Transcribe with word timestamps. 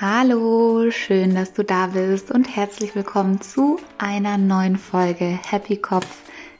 Hallo, 0.00 0.90
schön, 0.90 1.34
dass 1.34 1.54
du 1.54 1.64
da 1.64 1.86
bist 1.86 2.30
und 2.30 2.54
herzlich 2.54 2.94
willkommen 2.94 3.40
zu 3.40 3.78
einer 3.96 4.36
neuen 4.36 4.76
Folge 4.76 5.24
Happy 5.24 5.78
Kopf, 5.78 6.18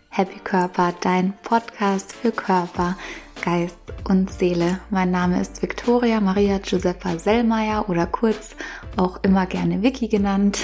Happy 0.09 0.39
Körper, 0.39 0.95
dein 1.03 1.35
Podcast 1.43 2.15
für 2.15 2.33
Körper, 2.33 2.97
Geist 3.43 3.77
und 4.09 4.33
Seele. 4.33 4.81
Mein 4.91 5.11
Name 5.11 5.41
ist 5.41 5.61
Victoria 5.61 6.21
Maria 6.21 6.59
Giuseppa 6.59 7.19
Sellmeier 7.19 7.89
oder 7.89 8.07
kurz 8.07 8.57
auch 8.97 9.23
immer 9.23 9.47
gerne 9.47 9.83
Vicky 9.83 10.09
genannt. 10.09 10.59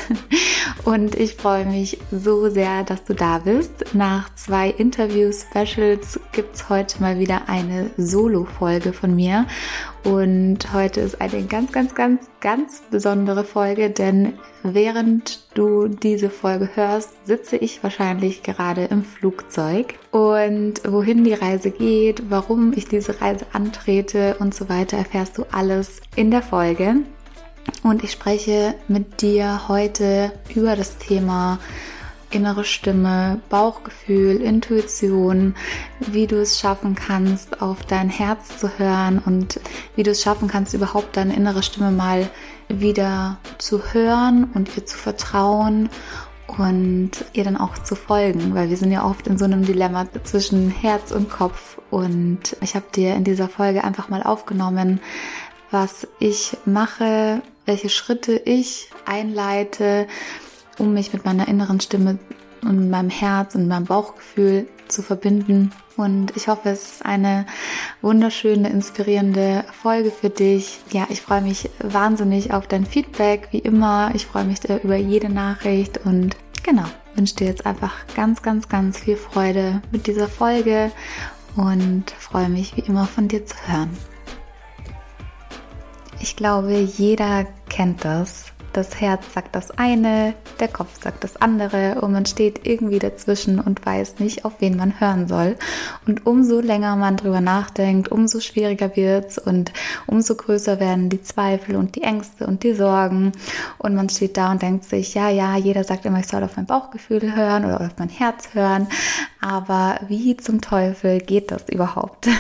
Und 0.85 1.15
ich 1.15 1.37
freue 1.37 1.65
mich 1.65 1.99
so 2.11 2.51
sehr, 2.51 2.83
dass 2.83 3.05
du 3.05 3.15
da 3.15 3.39
bist. 3.39 3.95
Nach 3.95 4.35
zwei 4.35 4.69
Interview-Specials 4.69 6.19
gibt 6.33 6.57
es 6.57 6.69
heute 6.69 7.01
mal 7.01 7.21
wieder 7.21 7.43
eine 7.49 7.91
Solo-Folge 7.97 8.93
von 8.93 9.15
mir. 9.15 9.47
Und 10.03 10.73
heute 10.73 11.01
ist 11.01 11.21
eine 11.21 11.45
ganz, 11.45 11.71
ganz, 11.71 11.95
ganz, 11.95 12.23
ganz 12.41 12.83
besondere 12.91 13.45
Folge, 13.45 13.91
denn 13.91 14.33
während 14.65 15.45
du 15.55 15.87
diese 15.87 16.31
Folge 16.31 16.71
hörst, 16.75 17.11
sitze 17.27 17.57
ich 17.57 17.85
wahrscheinlich 17.85 18.43
gerade 18.43 18.87
im 18.87 19.05
Flugzeug. 19.05 19.95
Und 20.11 20.83
wohin 20.85 21.23
die 21.23 21.35
Reise 21.35 21.71
geht, 21.71 22.29
warum 22.29 22.73
ich 22.75 22.89
diese 22.89 23.21
Reise 23.21 23.47
antrete 23.53 24.37
und 24.41 24.53
so 24.53 24.69
weiter, 24.69 24.97
erfährst 24.97 25.39
du 25.39 25.45
alles 25.53 26.01
in 26.17 26.33
der 26.33 26.43
Folge. 26.43 26.97
Und 27.83 28.05
ich 28.05 28.13
spreche 28.13 28.75
mit 28.89 29.23
dir 29.23 29.69
heute 29.69 30.33
über 30.55 30.77
das 30.77 30.99
Thema 30.99 31.59
innere 32.31 32.65
Stimme, 32.65 33.41
Bauchgefühl, 33.51 34.41
Intuition, 34.41 35.55
wie 36.01 36.27
du 36.27 36.41
es 36.41 36.59
schaffen 36.59 36.95
kannst, 36.95 37.61
auf 37.61 37.85
dein 37.85 38.09
Herz 38.09 38.59
zu 38.59 38.79
hören 38.79 39.21
und 39.25 39.61
wie 39.97 40.03
du 40.03 40.11
es 40.11 40.23
schaffen 40.23 40.49
kannst, 40.49 40.75
überhaupt 40.75 41.17
deine 41.17 41.37
innere 41.37 41.63
Stimme 41.63 41.91
mal 41.91 42.31
wieder 42.69 43.39
zu 43.59 43.93
hören 43.93 44.49
und 44.55 44.77
ihr 44.77 44.87
zu 44.87 44.97
vertrauen 44.97 45.91
und 46.59 47.11
ihr 47.33 47.45
dann 47.45 47.57
auch 47.57 47.79
zu 47.79 47.95
folgen, 47.95 48.55
weil 48.55 48.71
wir 48.71 48.77
sind 48.77 48.93
ja 48.93 49.05
oft 49.05 49.27
in 49.27 49.39
so 49.39 49.45
einem 49.45 49.65
Dilemma 49.65 50.07
zwischen 50.25 50.71
Herz 50.71 51.13
und 51.13 51.31
Kopf. 51.31 51.79
Und 51.91 52.57
ich 52.61 52.75
habe 52.75 52.87
dir 52.95 53.15
in 53.15 53.25
dieser 53.25 53.49
Folge 53.49 53.85
einfach 53.85 54.09
mal 54.09 54.23
aufgenommen, 54.23 55.01
was 55.71 56.07
ich 56.19 56.57
mache, 56.67 57.43
welche 57.67 57.89
Schritte 57.89 58.41
ich 58.45 58.91
einleite, 59.05 60.07
um 60.79 60.95
mich 60.95 61.13
mit 61.13 61.25
meiner 61.25 61.49
inneren 61.49 61.81
Stimme 61.81 62.19
und 62.63 62.91
meinem 62.91 63.11
Herz 63.11 63.55
und 63.55 63.69
meinem 63.69 63.87
Bauchgefühl 63.87 64.67
zu 64.89 65.03
verbinden. 65.03 65.73
Und 65.97 66.37
ich 66.37 66.49
hoffe, 66.49 66.71
es 66.71 66.93
ist 66.93 67.05
eine 67.05 67.47
wunderschöne, 68.01 68.71
inspirierende 68.71 69.65
Folge 69.83 70.11
für 70.11 70.31
dich. 70.31 70.81
Ja, 70.91 71.07
ich 71.11 71.21
freue 71.21 71.43
mich 71.43 71.71
wahnsinnig 71.81 72.53
auf 72.53 72.67
dein 72.67 72.87
Feedback, 72.87 73.49
wie 73.51 73.59
immer. 73.59 74.11
Ich 74.15 74.27
freue 74.27 74.45
mich 74.45 74.65
über 74.83 74.97
jede 74.97 75.29
Nachricht 75.29 76.01
und 76.05 76.37
genau, 76.63 76.85
wünsche 77.15 77.37
dir 77.37 77.47
jetzt 77.47 77.67
einfach 77.67 77.93
ganz, 78.15 78.43
ganz, 78.43 78.69
ganz 78.69 78.99
viel 78.99 79.17
Freude 79.17 79.83
mit 79.91 80.07
dieser 80.07 80.29
Folge 80.29 80.91
und 81.57 82.11
freue 82.19 82.49
mich 82.49 82.77
wie 82.77 82.83
immer 82.83 83.07
von 83.07 83.29
dir 83.29 83.45
zu 83.45 83.57
hören. 83.67 83.91
Ich 86.23 86.37
glaube, 86.37 86.79
jeder 86.79 87.45
kennt 87.69 88.05
das. 88.05 88.52
Das 88.73 89.03
Herz 89.03 89.35
sagt 89.35 89.55
das 89.55 89.71
eine, 89.71 90.33
der 90.59 90.69
Kopf 90.69 91.03
sagt 91.03 91.25
das 91.25 91.37
andere 91.37 92.01
und 92.01 92.13
man 92.13 92.25
steht 92.25 92.67
irgendwie 92.67 92.99
dazwischen 92.99 93.61
und 93.61 93.85
weiß 93.85 94.19
nicht, 94.19 94.47
auf 94.47 94.55
wen 94.61 94.79
man 94.79 94.99
hören 94.99 95.29
soll. 95.29 95.57
Und 96.07 96.25
umso 96.25 96.61
länger 96.61 96.97
man 96.97 97.19
drüber 97.19 97.43
nachdenkt, 97.43 98.09
umso 98.09 98.41
schwieriger 98.41 98.97
wird's 98.97 99.37
und 99.37 99.73
umso 100.07 100.37
größer 100.37 100.81
werden 100.81 101.11
die 101.11 101.23
Zweifel 101.23 101.77
und 101.77 101.97
die 101.97 102.03
Ängste 102.03 102.47
und 102.47 102.63
die 102.63 102.73
Sorgen. 102.73 103.33
Und 103.77 103.95
man 103.95 104.09
steht 104.09 104.39
da 104.39 104.51
und 104.51 104.63
denkt 104.63 104.85
sich, 104.85 105.13
ja, 105.13 105.29
ja, 105.29 105.57
jeder 105.57 105.85
sagt 105.85 106.07
immer, 106.07 106.21
ich 106.21 106.29
soll 106.29 106.43
auf 106.43 106.57
mein 106.57 106.67
Bauchgefühl 106.67 107.37
hören 107.37 107.67
oder 107.67 107.79
auf 107.83 107.99
mein 107.99 108.09
Herz 108.09 108.55
hören. 108.55 108.89
Aber 109.43 110.01
wie 110.09 110.35
zum 110.39 110.63
Teufel 110.63 111.21
geht 111.21 111.51
das 111.51 111.69
überhaupt? 111.69 112.29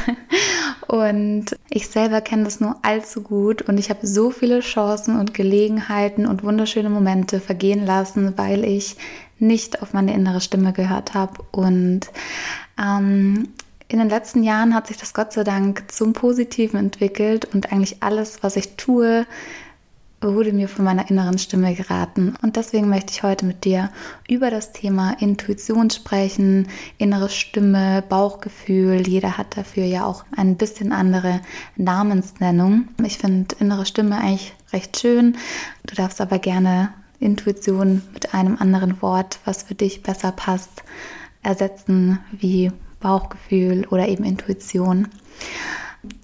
Und 0.92 1.56
ich 1.70 1.88
selber 1.88 2.20
kenne 2.20 2.44
das 2.44 2.60
nur 2.60 2.76
allzu 2.82 3.22
gut 3.22 3.62
und 3.62 3.78
ich 3.78 3.88
habe 3.88 4.06
so 4.06 4.30
viele 4.30 4.60
Chancen 4.60 5.18
und 5.18 5.32
Gelegenheiten 5.32 6.21
und 6.26 6.42
wunderschöne 6.42 6.90
Momente 6.90 7.40
vergehen 7.40 7.86
lassen, 7.86 8.34
weil 8.36 8.64
ich 8.64 8.96
nicht 9.38 9.82
auf 9.82 9.92
meine 9.92 10.14
innere 10.14 10.40
Stimme 10.40 10.72
gehört 10.72 11.14
habe. 11.14 11.42
Und 11.50 12.10
ähm, 12.80 13.48
in 13.88 13.98
den 13.98 14.08
letzten 14.08 14.42
Jahren 14.42 14.74
hat 14.74 14.86
sich 14.86 14.96
das 14.96 15.12
Gott 15.12 15.32
sei 15.32 15.44
Dank 15.44 15.92
zum 15.92 16.12
Positiven 16.14 16.78
entwickelt 16.78 17.46
und 17.52 17.72
eigentlich 17.72 18.02
alles, 18.02 18.42
was 18.42 18.56
ich 18.56 18.76
tue, 18.76 19.26
wurde 20.22 20.52
mir 20.52 20.68
von 20.68 20.84
meiner 20.84 21.10
inneren 21.10 21.38
Stimme 21.38 21.74
geraten. 21.74 22.34
Und 22.42 22.56
deswegen 22.56 22.88
möchte 22.88 23.12
ich 23.12 23.22
heute 23.22 23.44
mit 23.44 23.64
dir 23.64 23.90
über 24.28 24.50
das 24.50 24.72
Thema 24.72 25.16
Intuition 25.20 25.90
sprechen, 25.90 26.68
innere 26.98 27.28
Stimme, 27.28 28.02
Bauchgefühl. 28.08 29.06
Jeder 29.06 29.36
hat 29.36 29.56
dafür 29.56 29.84
ja 29.84 30.04
auch 30.04 30.24
ein 30.36 30.56
bisschen 30.56 30.92
andere 30.92 31.40
Namensnennung. 31.76 32.88
Ich 33.04 33.18
finde 33.18 33.56
innere 33.58 33.86
Stimme 33.86 34.18
eigentlich 34.18 34.54
recht 34.72 34.98
schön. 34.98 35.36
Du 35.86 35.94
darfst 35.94 36.20
aber 36.20 36.38
gerne 36.38 36.92
Intuition 37.20 38.02
mit 38.12 38.34
einem 38.34 38.56
anderen 38.58 39.00
Wort, 39.02 39.38
was 39.44 39.62
für 39.62 39.74
dich 39.74 40.02
besser 40.02 40.32
passt, 40.32 40.82
ersetzen, 41.42 42.18
wie 42.32 42.72
Bauchgefühl 43.00 43.86
oder 43.88 44.08
eben 44.08 44.24
Intuition. 44.24 45.08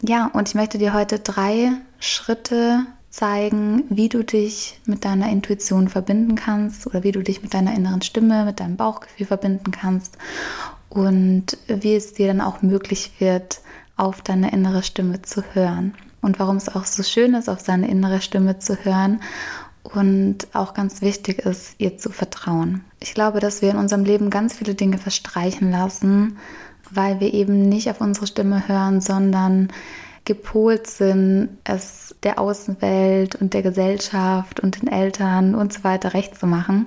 Ja, 0.03 0.27
und 0.33 0.49
ich 0.49 0.55
möchte 0.55 0.79
dir 0.79 0.93
heute 0.93 1.19
drei 1.19 1.73
Schritte 2.01 2.87
zeigen, 3.11 3.85
wie 3.89 4.09
du 4.09 4.23
dich 4.23 4.81
mit 4.85 5.05
deiner 5.05 5.31
Intuition 5.31 5.89
verbinden 5.89 6.35
kannst 6.35 6.87
oder 6.87 7.03
wie 7.03 7.13
du 7.13 7.23
dich 7.23 7.43
mit 7.43 7.55
deiner 7.55 7.75
inneren 7.75 8.03
Stimme, 8.03 8.45
mit 8.45 8.61
deinem 8.61 8.77
Bauchgefühl 8.77 9.27
verbinden 9.27 9.71
kannst 9.71 10.19
und 10.89 11.57
wie 11.67 11.95
es 11.95 12.15
dir 12.15 12.29
dann 12.29 12.41
auch 12.41 12.63
möglich 12.63 13.13
wird, 13.19 13.61
auf 13.97 14.23
deine 14.23 14.53
innere 14.53 14.83
Stimme 14.83 15.23
zu 15.23 15.43
hören. 15.55 15.95
Und 16.21 16.39
warum 16.39 16.57
es 16.57 16.69
auch 16.69 16.85
so 16.85 17.03
schön 17.03 17.35
ist, 17.35 17.49
auf 17.49 17.61
seine 17.61 17.89
innere 17.89 18.21
Stimme 18.21 18.59
zu 18.59 18.85
hören 18.85 19.21
und 19.83 20.49
auch 20.53 20.75
ganz 20.75 21.01
wichtig 21.01 21.39
ist, 21.39 21.75
ihr 21.79 21.97
zu 21.99 22.11
vertrauen. 22.11 22.85
Ich 23.01 23.15
glaube, 23.15 23.41
dass 23.41 23.63
wir 23.63 23.71
in 23.71 23.77
unserem 23.77 24.05
Leben 24.05 24.31
ganz 24.31 24.55
viele 24.55 24.75
Dinge 24.75 24.99
verstreichen 24.99 25.71
lassen, 25.71 26.39
weil 26.91 27.21
wir 27.21 27.33
eben 27.33 27.69
nicht 27.69 27.91
auf 27.91 28.01
unsere 28.01 28.27
Stimme 28.27 28.69
hören, 28.69 29.01
sondern 29.01 29.69
gepolt 30.25 30.87
sind, 30.87 31.49
es 31.65 32.15
der 32.23 32.39
Außenwelt 32.39 33.37
und 33.37 33.55
der 33.55 33.63
Gesellschaft 33.63 34.61
und 34.61 34.83
den 34.83 34.89
Eltern 34.89 35.55
und 35.55 35.73
so 35.73 35.85
weiter 35.85 36.13
recht 36.13 36.39
zu 36.39 36.47
machen. 36.47 36.87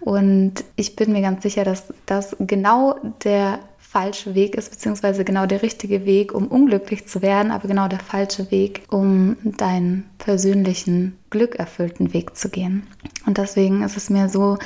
Und 0.00 0.64
ich 0.76 0.94
bin 0.94 1.12
mir 1.12 1.22
ganz 1.22 1.42
sicher, 1.42 1.64
dass 1.64 1.92
das 2.04 2.36
genau 2.38 2.96
der 3.24 3.58
falsche 3.90 4.34
Weg 4.34 4.54
ist, 4.54 4.70
beziehungsweise 4.70 5.24
genau 5.24 5.46
der 5.46 5.62
richtige 5.62 6.04
Weg, 6.04 6.34
um 6.34 6.46
unglücklich 6.48 7.08
zu 7.08 7.22
werden, 7.22 7.50
aber 7.50 7.68
genau 7.68 7.88
der 7.88 8.00
falsche 8.00 8.50
Weg, 8.50 8.82
um 8.90 9.38
deinen 9.42 10.04
persönlichen, 10.18 11.16
glückerfüllten 11.30 12.12
Weg 12.12 12.36
zu 12.36 12.50
gehen. 12.50 12.86
Und 13.24 13.38
deswegen 13.38 13.82
ist 13.82 13.96
es 13.96 14.10
mir 14.10 14.28
so 14.28 14.58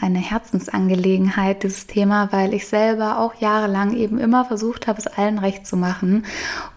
eine 0.00 0.18
Herzensangelegenheit, 0.18 1.62
dieses 1.62 1.86
Thema, 1.86 2.32
weil 2.32 2.54
ich 2.54 2.66
selber 2.66 3.18
auch 3.18 3.34
jahrelang 3.36 3.94
eben 3.94 4.18
immer 4.18 4.44
versucht 4.44 4.86
habe, 4.86 4.98
es 4.98 5.06
allen 5.06 5.38
recht 5.38 5.66
zu 5.66 5.76
machen 5.76 6.24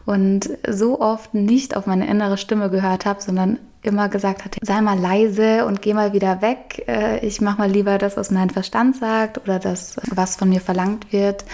und 0.06 0.50
so 0.70 1.02
oft 1.02 1.34
nicht 1.34 1.76
auf 1.76 1.86
meine 1.88 2.08
innere 2.08 2.38
Stimme 2.38 2.70
gehört 2.70 3.06
habe, 3.06 3.22
sondern 3.22 3.60
immer 3.84 4.10
gesagt 4.10 4.44
hat, 4.44 4.58
sei 4.62 4.82
mal 4.82 5.00
leise 5.00 5.66
und 5.66 5.82
geh 5.82 5.94
mal 5.94 6.14
wieder 6.14 6.42
weg. 6.42 6.84
Äh, 6.88 7.26
ich 7.26 7.42
mache 7.42 7.60
mal 7.60 7.72
lieber 7.72 7.98
das, 7.98 8.18
was 8.18 8.32
mein 8.32 8.50
Verstand 8.50 8.98
sagt 8.98 9.38
oder 9.40 9.60
das, 9.60 9.96
was 10.10 10.36
von 10.36 10.50
mir 10.50 10.62
verlangt 10.62 11.12
wird, 11.14 11.46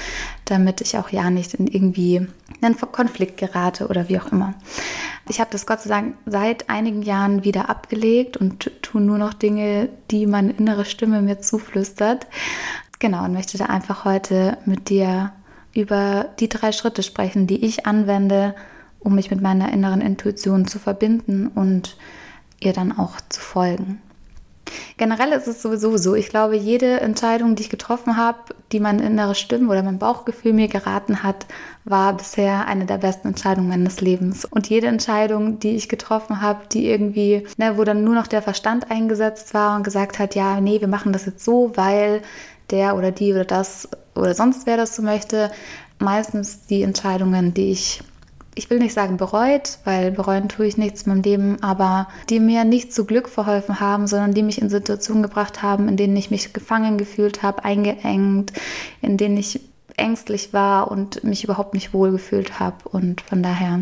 damit 0.46 0.82
ich 0.82 0.98
auch 0.98 1.10
ja 1.10 1.30
nicht 1.30 1.54
in 1.54 1.68
irgendwie 1.68 2.28
einen 2.62 2.78
Konflikt 2.78 3.38
gerate 3.38 3.88
oder 3.88 4.10
wie 4.10 4.20
auch 4.20 4.32
immer. 4.32 4.56
Ich 5.30 5.40
habe 5.40 5.52
das 5.52 5.66
Gott 5.66 5.82
sei 5.82 5.90
Dank 5.90 6.16
seit 6.26 6.70
einigen 6.70 7.02
Jahren 7.02 7.44
wieder 7.44 7.70
abgelegt 7.70 8.36
und 8.36 8.72
tue 8.94 9.02
nur 9.02 9.18
noch 9.18 9.34
Dinge, 9.34 9.90
die 10.12 10.28
meine 10.28 10.52
innere 10.52 10.86
Stimme 10.86 11.22
mir 11.24 11.40
zuflüstert. 11.40 12.28
Genau, 13.00 13.26
und 13.26 13.34
möchte 13.34 13.58
da 13.58 13.66
einfach 13.66 14.06
heute 14.06 14.58
mit 14.66 14.90
dir 14.90 15.32
über 15.74 16.28
die 16.40 16.48
drei 16.48 16.72
Schritte 16.72 17.02
sprechen, 17.02 17.48
die 17.48 17.66
ich 17.66 17.88
anwende, 17.88 18.54
um 19.00 19.16
mich 19.16 19.32
mit 19.32 19.42
meiner 19.42 19.74
inneren 19.74 20.02
Intuition 20.02 20.68
zu 20.68 20.78
verbinden 20.78 21.48
und 21.48 21.98
ihr 22.60 22.72
dann 22.72 22.98
auch 22.98 23.20
zu 23.30 23.42
folgen. 23.42 24.00
Generell 24.98 25.32
ist 25.32 25.48
es 25.48 25.62
sowieso 25.62 25.98
so, 25.98 26.16
ich 26.16 26.30
glaube, 26.30 26.56
jede 26.56 27.02
Entscheidung, 27.02 27.56
die 27.56 27.64
ich 27.64 27.70
getroffen 27.70 28.16
habe, 28.16 28.38
die 28.72 28.80
meine 28.80 29.04
innere 29.04 29.36
Stimme 29.36 29.70
oder 29.70 29.84
mein 29.84 30.00
Bauchgefühl 30.00 30.54
mir 30.54 30.68
geraten 30.68 31.24
hat, 31.24 31.46
war 31.84 32.14
bisher 32.16 32.68
eine 32.68 32.86
der 32.86 33.00
besten 33.00 33.30
Entscheidungen 33.30 33.70
meines 33.70 34.02
Lebens. 34.02 34.46
Und 34.46 34.70
jede 34.70 34.88
Entscheidung, 34.88 35.60
die 35.60 35.76
ich 35.76 35.90
getroffen 35.90 36.42
habe, 36.42 36.62
die 36.72 36.88
irgendwie, 36.88 37.48
ne, 37.58 37.78
wo 37.78 37.84
dann 37.84 38.04
nur 38.04 38.16
noch 38.16 38.28
der 38.28 38.42
Verstand 38.42 38.90
eingesetzt 38.92 39.54
war 39.54 39.76
und 39.76 39.84
gesagt 39.84 40.20
hat, 40.20 40.36
ja, 40.36 40.62
nee, 40.62 40.80
wir 40.80 40.88
machen 40.88 41.12
das 41.12 41.26
jetzt 41.26 41.44
so, 41.44 41.72
weil 41.76 42.22
der 42.70 42.96
oder 42.96 43.12
die 43.12 43.34
oder 43.34 43.46
das 43.46 43.90
oder 44.16 44.34
sonst 44.34 44.66
wer 44.66 44.78
das 44.78 44.96
so 44.96 45.02
möchte, 45.02 45.52
meistens 46.00 46.66
die 46.66 46.84
Entscheidungen, 46.84 47.54
die 47.54 47.72
ich 47.72 48.02
ich 48.56 48.70
will 48.70 48.80
nicht 48.80 48.94
sagen 48.94 49.18
bereut, 49.18 49.80
weil 49.84 50.12
bereuen 50.12 50.50
tue 50.50 50.68
ich 50.68 50.78
nichts 50.78 51.04
in 51.04 51.12
meinem 51.12 51.24
Leben, 51.24 51.64
aber 51.64 52.08
die 52.30 52.40
mir 52.40 52.64
nicht 52.64 52.94
zu 52.94 53.06
Glück 53.06 53.30
verholfen 53.30 53.80
haben, 53.80 54.08
sondern 54.08 54.34
die 54.34 54.44
mich 54.44 54.62
in 54.62 54.70
Situationen 54.70 55.24
gebracht 55.24 55.62
haben, 55.62 55.88
in 55.88 55.98
denen 55.98 56.16
ich 56.16 56.32
mich 56.32 56.54
gefangen 56.54 56.98
gefühlt 56.98 57.42
habe, 57.42 57.64
eingeengt, 57.64 58.54
in 59.02 59.18
denen 59.18 59.38
ich 59.38 59.62
ängstlich 59.98 60.54
war 60.54 60.92
und 60.92 61.24
mich 61.24 61.44
überhaupt 61.44 61.74
nicht 61.74 61.94
wohl 61.94 62.12
gefühlt 62.12 62.60
habe. 62.60 62.90
Und 62.90 63.22
von 63.22 63.44
daher 63.44 63.82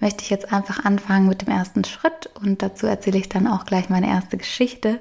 möchte 0.00 0.22
ich 0.22 0.30
jetzt 0.30 0.52
einfach 0.52 0.84
anfangen 0.84 1.28
mit 1.28 1.42
dem 1.42 1.52
ersten 1.52 1.84
Schritt 1.84 2.30
und 2.40 2.62
dazu 2.62 2.86
erzähle 2.86 3.18
ich 3.18 3.28
dann 3.28 3.46
auch 3.46 3.64
gleich 3.66 3.88
meine 3.88 4.08
erste 4.08 4.36
Geschichte. 4.36 4.98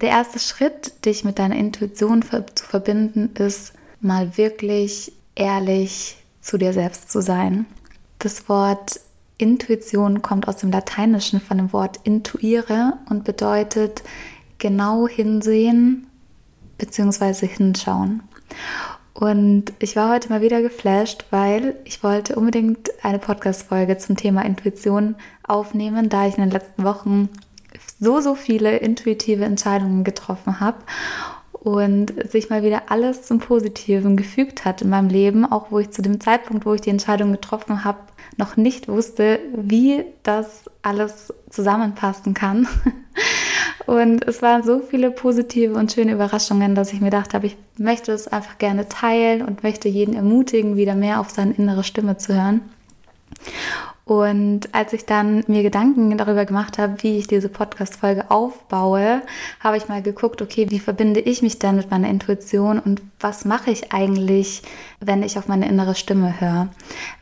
Der 0.00 0.10
erste 0.10 0.38
Schritt, 0.38 1.04
dich 1.04 1.24
mit 1.24 1.38
deiner 1.38 1.56
Intuition 1.56 2.22
zu 2.22 2.64
verbinden, 2.64 3.30
ist 3.34 3.72
mal 4.00 4.36
wirklich 4.36 5.12
ehrlich 5.34 6.16
zu 6.40 6.58
dir 6.58 6.72
selbst 6.72 7.10
zu 7.10 7.20
sein. 7.20 7.66
Das 8.20 8.50
Wort 8.50 9.00
Intuition 9.38 10.20
kommt 10.20 10.46
aus 10.46 10.58
dem 10.58 10.70
Lateinischen 10.70 11.40
von 11.40 11.56
dem 11.56 11.72
Wort 11.72 12.00
intuire 12.04 12.98
und 13.08 13.24
bedeutet 13.24 14.02
genau 14.58 15.08
hinsehen 15.08 16.06
bzw. 16.76 17.46
hinschauen. 17.46 18.22
Und 19.14 19.72
ich 19.78 19.96
war 19.96 20.12
heute 20.12 20.28
mal 20.28 20.42
wieder 20.42 20.60
geflasht, 20.60 21.24
weil 21.30 21.76
ich 21.84 22.04
wollte 22.04 22.36
unbedingt 22.36 22.90
eine 23.02 23.18
Podcast-Folge 23.18 23.96
zum 23.96 24.18
Thema 24.18 24.44
Intuition 24.44 25.16
aufnehmen, 25.42 26.10
da 26.10 26.26
ich 26.26 26.36
in 26.36 26.42
den 26.42 26.50
letzten 26.50 26.84
Wochen 26.84 27.30
so, 27.98 28.20
so 28.20 28.34
viele 28.34 28.76
intuitive 28.76 29.44
Entscheidungen 29.44 30.04
getroffen 30.04 30.60
habe 30.60 30.78
und 31.52 32.14
sich 32.30 32.48
mal 32.48 32.62
wieder 32.62 32.84
alles 32.90 33.22
zum 33.22 33.38
Positiven 33.38 34.16
gefügt 34.16 34.64
hat 34.64 34.80
in 34.80 34.88
meinem 34.88 35.10
Leben, 35.10 35.44
auch 35.44 35.70
wo 35.70 35.78
ich 35.78 35.90
zu 35.90 36.00
dem 36.00 36.20
Zeitpunkt, 36.20 36.64
wo 36.64 36.72
ich 36.74 36.80
die 36.80 36.90
Entscheidung 36.90 37.32
getroffen 37.32 37.84
habe, 37.84 37.98
noch 38.36 38.56
nicht 38.56 38.88
wusste, 38.88 39.40
wie 39.54 40.04
das 40.22 40.70
alles 40.82 41.32
zusammenpassen 41.50 42.34
kann. 42.34 42.68
Und 43.86 44.26
es 44.26 44.40
waren 44.40 44.62
so 44.62 44.80
viele 44.80 45.10
positive 45.10 45.74
und 45.74 45.90
schöne 45.90 46.12
Überraschungen, 46.12 46.76
dass 46.76 46.92
ich 46.92 47.00
mir 47.00 47.10
gedacht 47.10 47.34
habe, 47.34 47.46
ich 47.46 47.56
möchte 47.76 48.12
es 48.12 48.28
einfach 48.28 48.58
gerne 48.58 48.88
teilen 48.88 49.42
und 49.42 49.64
möchte 49.64 49.88
jeden 49.88 50.14
ermutigen, 50.14 50.76
wieder 50.76 50.94
mehr 50.94 51.18
auf 51.18 51.30
seine 51.30 51.54
innere 51.54 51.82
Stimme 51.82 52.16
zu 52.16 52.34
hören. 52.34 52.60
Und 54.10 54.74
als 54.74 54.92
ich 54.92 55.06
dann 55.06 55.44
mir 55.46 55.62
Gedanken 55.62 56.18
darüber 56.18 56.44
gemacht 56.44 56.78
habe, 56.78 57.00
wie 57.04 57.16
ich 57.16 57.28
diese 57.28 57.48
Podcast-Folge 57.48 58.28
aufbaue, 58.28 59.22
habe 59.60 59.76
ich 59.76 59.86
mal 59.86 60.02
geguckt, 60.02 60.42
okay, 60.42 60.68
wie 60.68 60.80
verbinde 60.80 61.20
ich 61.20 61.42
mich 61.42 61.60
denn 61.60 61.76
mit 61.76 61.92
meiner 61.92 62.08
Intuition 62.08 62.80
und 62.80 63.02
was 63.20 63.44
mache 63.44 63.70
ich 63.70 63.92
eigentlich, 63.92 64.62
wenn 64.98 65.22
ich 65.22 65.38
auf 65.38 65.46
meine 65.46 65.68
innere 65.68 65.94
Stimme 65.94 66.40
höre? 66.40 66.70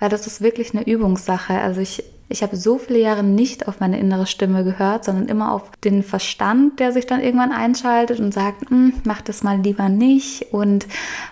Weil 0.01 0.09
das 0.09 0.27
ist 0.27 0.41
wirklich 0.41 0.73
eine 0.75 0.87
Übungssache. 0.87 1.61
Also 1.61 1.83
ich 1.83 2.05
ich 2.29 2.43
habe 2.43 2.57
so 2.57 2.79
viele 2.79 2.99
Jahre 2.99 3.23
nicht 3.23 3.69
auf 3.69 3.81
meine 3.81 3.99
innere 3.99 4.27
Stimme 4.27 4.63
gehört, 4.63 5.05
sondern 5.05 5.29
immer 5.29 5.53
auf 5.53 5.71
den 5.83 6.03
Verstand, 6.03 6.79
der 6.79 6.93
sich 6.93 7.07
dann 7.07 7.23
irgendwann 7.23 7.53
einschaltet 7.53 8.21
und 8.21 8.35
sagt, 8.35 8.69
hm, 8.69 8.93
mach 9.05 9.23
das 9.23 9.43
mal 9.43 9.59
lieber 9.59 9.89
nicht. 9.89 10.53
Und 10.53 10.87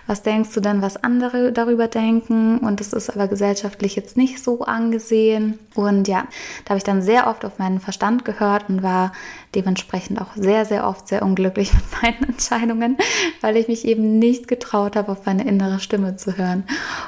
was 0.07 0.23
denkst 0.23 0.53
du 0.53 0.59
dann, 0.59 0.81
was 0.81 1.03
andere 1.03 1.51
darüber 1.51 1.87
denken? 1.87 2.57
Und 2.57 2.79
das 2.79 2.93
ist 2.93 3.11
aber 3.11 3.27
gesellschaftlich 3.27 3.95
jetzt 3.95 4.17
nicht 4.17 4.43
so 4.43 4.61
angesehen. 4.61 5.59
Und 5.75 6.07
ja, 6.07 6.27
da 6.65 6.69
habe 6.69 6.77
ich 6.77 6.83
dann 6.83 7.03
sehr 7.03 7.27
oft 7.27 7.45
auf 7.45 7.59
meinen 7.59 7.79
Verstand 7.79 8.25
gehört 8.25 8.67
und 8.67 8.81
war 8.81 9.11
dementsprechend 9.55 10.21
auch 10.21 10.35
sehr, 10.35 10.65
sehr 10.65 10.87
oft 10.87 11.07
sehr 11.07 11.23
unglücklich 11.23 11.71
mit 12.01 12.01
meinen 12.01 12.29
Entscheidungen, 12.29 12.97
weil 13.41 13.57
ich 13.57 13.67
mich 13.67 13.85
eben 13.85 14.19
nicht 14.19 14.47
getraut 14.47 14.95
habe, 14.95 15.11
auf 15.11 15.25
meine 15.25 15.47
innere 15.47 15.79
Stimme 15.79 16.15
zu 16.17 16.37
hören. 16.37 16.63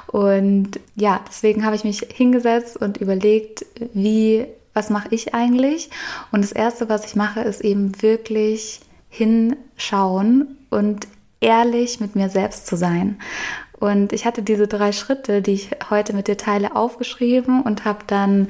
Und 0.07 0.79
ja, 0.95 1.21
deswegen 1.27 1.65
habe 1.65 1.75
ich 1.75 1.83
mich 1.83 2.05
hingesetzt 2.13 2.77
und 2.77 2.97
überlegt, 2.97 3.65
wie, 3.93 4.45
was 4.73 4.89
mache 4.89 5.09
ich 5.11 5.33
eigentlich? 5.33 5.89
Und 6.31 6.43
das 6.43 6.51
Erste, 6.51 6.89
was 6.89 7.05
ich 7.05 7.15
mache, 7.15 7.41
ist 7.41 7.61
eben 7.61 8.01
wirklich 8.01 8.81
hinschauen 9.09 10.57
und 10.69 11.07
ehrlich 11.41 11.99
mit 11.99 12.15
mir 12.15 12.29
selbst 12.29 12.67
zu 12.67 12.75
sein. 12.75 13.19
Und 13.79 14.11
ich 14.11 14.25
hatte 14.25 14.41
diese 14.41 14.67
drei 14.67 14.91
Schritte, 14.91 15.41
die 15.41 15.53
ich 15.53 15.69
heute 15.89 16.13
mit 16.13 16.27
dir 16.27 16.37
teile, 16.37 16.75
aufgeschrieben 16.75 17.61
und 17.61 17.85
habe 17.85 17.99
dann 18.07 18.49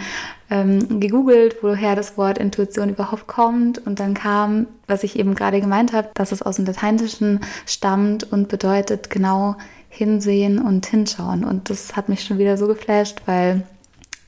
ähm, 0.50 1.00
gegoogelt, 1.00 1.57
woher 1.62 1.96
das 1.96 2.18
Wort 2.18 2.38
Intuition 2.38 2.90
überhaupt 2.90 3.28
kommt. 3.28 3.86
Und 3.86 4.00
dann 4.00 4.13
kam, 4.13 4.68
was 4.88 5.04
ich 5.04 5.18
eben 5.18 5.36
gerade 5.36 5.62
gemeint 5.62 5.94
habe, 5.94 6.10
dass 6.13 6.31
es 6.31 6.42
aus 6.42 6.57
dem 6.57 6.66
Lateinischen 6.66 7.42
stammt 7.66 8.31
und 8.31 8.48
bedeutet 8.48 9.10
genau 9.10 9.56
hinsehen 9.90 10.60
und 10.60 10.86
hinschauen. 10.86 11.44
Und 11.44 11.69
das 11.69 11.96
hat 11.96 12.10
mich 12.10 12.24
schon 12.24 12.38
wieder 12.38 12.57
so 12.57 12.68
geflasht, 12.68 13.22
weil 13.25 13.63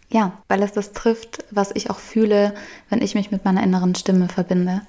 ja, 0.09 0.33
weil 0.50 0.62
es 0.62 0.73
das 0.73 0.91
trifft, 0.91 1.45
was 1.51 1.71
ich 1.73 1.89
auch 1.89 2.00
fühle, 2.00 2.53
wenn 2.89 3.01
ich 3.01 3.15
mich 3.15 3.31
mit 3.31 3.45
meiner 3.45 3.63
inneren 3.63 3.95
Stimme 3.95 4.27
verbinde. 4.27 4.81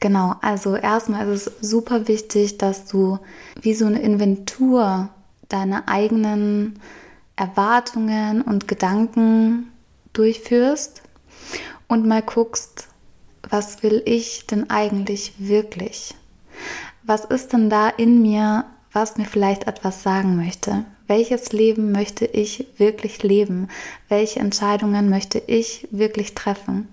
Genau, 0.00 0.34
also 0.40 0.74
erstmal 0.74 1.28
ist 1.28 1.46
es 1.46 1.70
super 1.70 2.08
wichtig, 2.08 2.58
dass 2.58 2.86
du 2.86 3.18
wie 3.60 3.74
so 3.74 3.86
eine 3.86 4.00
Inventur 4.00 5.10
deiner 5.48 5.88
eigenen 5.88 6.80
Erwartungen 7.36 8.42
und 8.42 8.66
Gedanken 8.66 9.69
durchführst 10.12 11.02
und 11.88 12.06
mal 12.06 12.22
guckst, 12.22 12.88
was 13.48 13.82
will 13.82 14.02
ich 14.04 14.46
denn 14.46 14.70
eigentlich 14.70 15.34
wirklich? 15.38 16.14
Was 17.02 17.24
ist 17.24 17.52
denn 17.52 17.70
da 17.70 17.88
in 17.88 18.22
mir, 18.22 18.64
was 18.92 19.16
mir 19.16 19.24
vielleicht 19.24 19.66
etwas 19.66 20.02
sagen 20.02 20.36
möchte? 20.36 20.84
welches 21.10 21.50
Leben 21.52 21.90
möchte 21.90 22.24
ich 22.24 22.68
wirklich 22.78 23.24
leben? 23.24 23.66
Welche 24.08 24.38
Entscheidungen 24.38 25.10
möchte 25.10 25.42
ich 25.44 25.88
wirklich 25.90 26.36
treffen? 26.36 26.86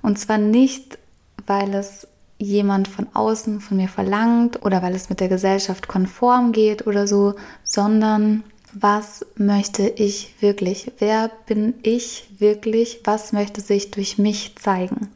Und 0.00 0.18
zwar 0.18 0.38
nicht, 0.38 0.98
weil 1.46 1.74
es 1.74 2.08
jemand 2.38 2.88
von 2.88 3.06
außen 3.12 3.60
von 3.60 3.76
mir 3.76 3.88
verlangt 3.88 4.64
oder 4.64 4.82
weil 4.82 4.94
es 4.94 5.10
mit 5.10 5.20
der 5.20 5.28
Gesellschaft 5.28 5.88
konform 5.88 6.52
geht 6.52 6.86
oder 6.86 7.06
so, 7.06 7.34
sondern 7.62 8.44
was 8.74 9.24
möchte 9.36 9.88
ich 9.88 10.34
wirklich? 10.40 10.92
Wer 10.98 11.30
bin 11.46 11.74
ich 11.82 12.28
wirklich? 12.38 13.00
Was 13.04 13.32
möchte 13.32 13.60
sich 13.60 13.90
durch 13.90 14.18
mich 14.18 14.56
zeigen? 14.56 15.10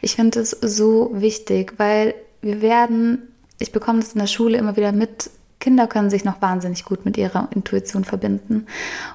Ich 0.00 0.16
finde 0.16 0.40
es 0.40 0.50
so 0.50 1.10
wichtig, 1.14 1.74
weil 1.76 2.14
wir 2.42 2.62
werden, 2.62 3.28
ich 3.58 3.72
bekomme 3.72 4.00
das 4.00 4.14
in 4.14 4.20
der 4.20 4.26
Schule 4.26 4.58
immer 4.58 4.76
wieder 4.76 4.92
mit, 4.92 5.30
Kinder 5.60 5.86
können 5.86 6.08
sich 6.08 6.24
noch 6.24 6.40
wahnsinnig 6.40 6.86
gut 6.86 7.04
mit 7.04 7.18
ihrer 7.18 7.48
Intuition 7.54 8.04
verbinden. 8.04 8.66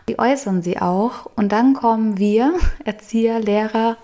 Die 0.07 0.19
äußern 0.19 0.61
sie 0.61 0.79
auch. 0.79 1.25
Und 1.35 1.51
dann 1.51 1.73
kommen 1.73 2.17
wir, 2.19 2.53
Erzieher, 2.85 3.39
Lehrer, 3.39 3.97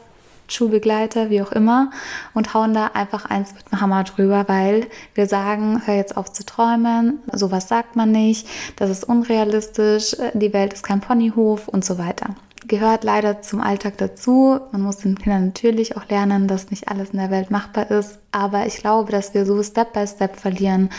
Schulbegleiter, 0.51 1.29
wie 1.29 1.41
auch 1.41 1.51
immer, 1.51 1.91
und 2.33 2.53
hauen 2.53 2.73
da 2.73 2.87
einfach 2.93 3.25
eins 3.25 3.53
mit 3.53 3.71
dem 3.71 3.81
Hammer 3.81 4.03
drüber, 4.03 4.45
weil 4.47 4.87
wir 5.13 5.27
sagen, 5.27 5.81
hör 5.85 5.95
jetzt 5.95 6.17
auf 6.17 6.31
zu 6.31 6.45
träumen, 6.45 7.19
sowas 7.31 7.67
sagt 7.67 7.95
man 7.95 8.11
nicht, 8.11 8.47
das 8.75 8.89
ist 8.89 9.03
unrealistisch, 9.03 10.15
die 10.33 10.53
Welt 10.53 10.73
ist 10.73 10.83
kein 10.83 11.01
Ponyhof 11.01 11.67
und 11.67 11.85
so 11.85 11.97
weiter 11.97 12.35
gehört 12.67 13.03
leider 13.03 13.41
zum 13.41 13.59
Alltag 13.59 13.97
dazu. 13.97 14.59
Man 14.71 14.81
muss 14.81 14.97
den 14.97 15.17
Kindern 15.17 15.47
natürlich 15.47 15.97
auch 15.97 16.07
lernen, 16.07 16.47
dass 16.47 16.71
nicht 16.71 16.87
alles 16.87 17.09
in 17.09 17.19
der 17.19 17.29
Welt 17.29 17.51
machbar 17.51 17.91
ist. 17.91 18.19
Aber 18.31 18.65
ich 18.65 18.77
glaube, 18.77 19.11
dass 19.11 19.33
wir 19.33 19.45
so 19.45 19.61
Step 19.61 19.93
by 19.93 20.07
Step 20.07 20.37
verlieren, 20.37 20.89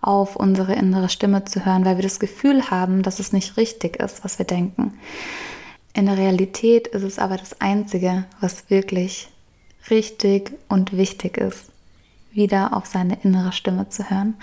auf 0.00 0.36
unsere 0.36 0.74
innere 0.74 1.08
Stimme 1.08 1.44
zu 1.44 1.64
hören, 1.64 1.84
weil 1.84 1.96
wir 1.96 2.02
das 2.02 2.20
Gefühl 2.20 2.70
haben, 2.70 3.02
dass 3.02 3.18
es 3.18 3.32
nicht 3.32 3.56
richtig 3.56 3.96
ist, 3.96 4.24
was 4.24 4.38
wir 4.38 4.46
denken. 4.46 4.92
In 5.94 6.06
der 6.06 6.16
Realität 6.16 6.88
ist 6.88 7.02
es 7.02 7.18
aber 7.18 7.36
das 7.36 7.60
Einzige, 7.60 8.24
was 8.40 8.70
wirklich 8.70 9.28
richtig 9.90 10.52
und 10.68 10.96
wichtig 10.96 11.36
ist 11.36 11.72
wieder 12.34 12.74
auf 12.76 12.86
seine 12.86 13.18
innere 13.22 13.52
Stimme 13.52 13.88
zu 13.88 14.08
hören. 14.08 14.34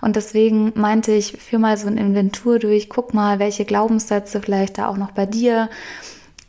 Und 0.00 0.16
deswegen 0.16 0.72
meinte 0.74 1.12
ich, 1.12 1.32
führ 1.32 1.58
mal 1.58 1.76
so 1.76 1.86
ein 1.86 1.96
Inventur 1.96 2.58
durch, 2.58 2.88
guck 2.88 3.14
mal, 3.14 3.38
welche 3.38 3.64
Glaubenssätze 3.64 4.40
vielleicht 4.40 4.78
da 4.78 4.88
auch 4.88 4.96
noch 4.96 5.12
bei 5.12 5.26
dir 5.26 5.70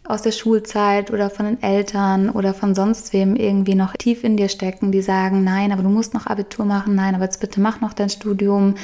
aus 0.04 0.22
der 0.24 0.32
Schulzeit 0.32 1.12
oder 1.12 1.30
von 1.30 1.46
den 1.46 1.64
Eltern 1.64 2.30
oder 2.30 2.54
von 2.54 2.76
sonst 2.76 3.14
wem 3.14 3.36
irgendwie 3.36 3.76
noch 3.76 3.94
tief 3.94 4.24
in 4.24 4.36
dir 4.36 4.50
stecken, 4.50 4.92
die 4.92 5.02
sagen, 5.02 5.44
nein, 5.44 5.72
aber 5.72 5.84
du 5.84 5.90
musst 5.90 6.14
noch 6.14 6.28
Abitur 6.28 6.66
machen, 6.66 6.96
nein, 6.96 7.16
aber 7.16 7.26
jetzt 7.26 7.40
bitte 7.40 7.62
mach 7.62 7.80
noch 7.82 7.94
dein 7.94 8.10
Studium 8.10 8.76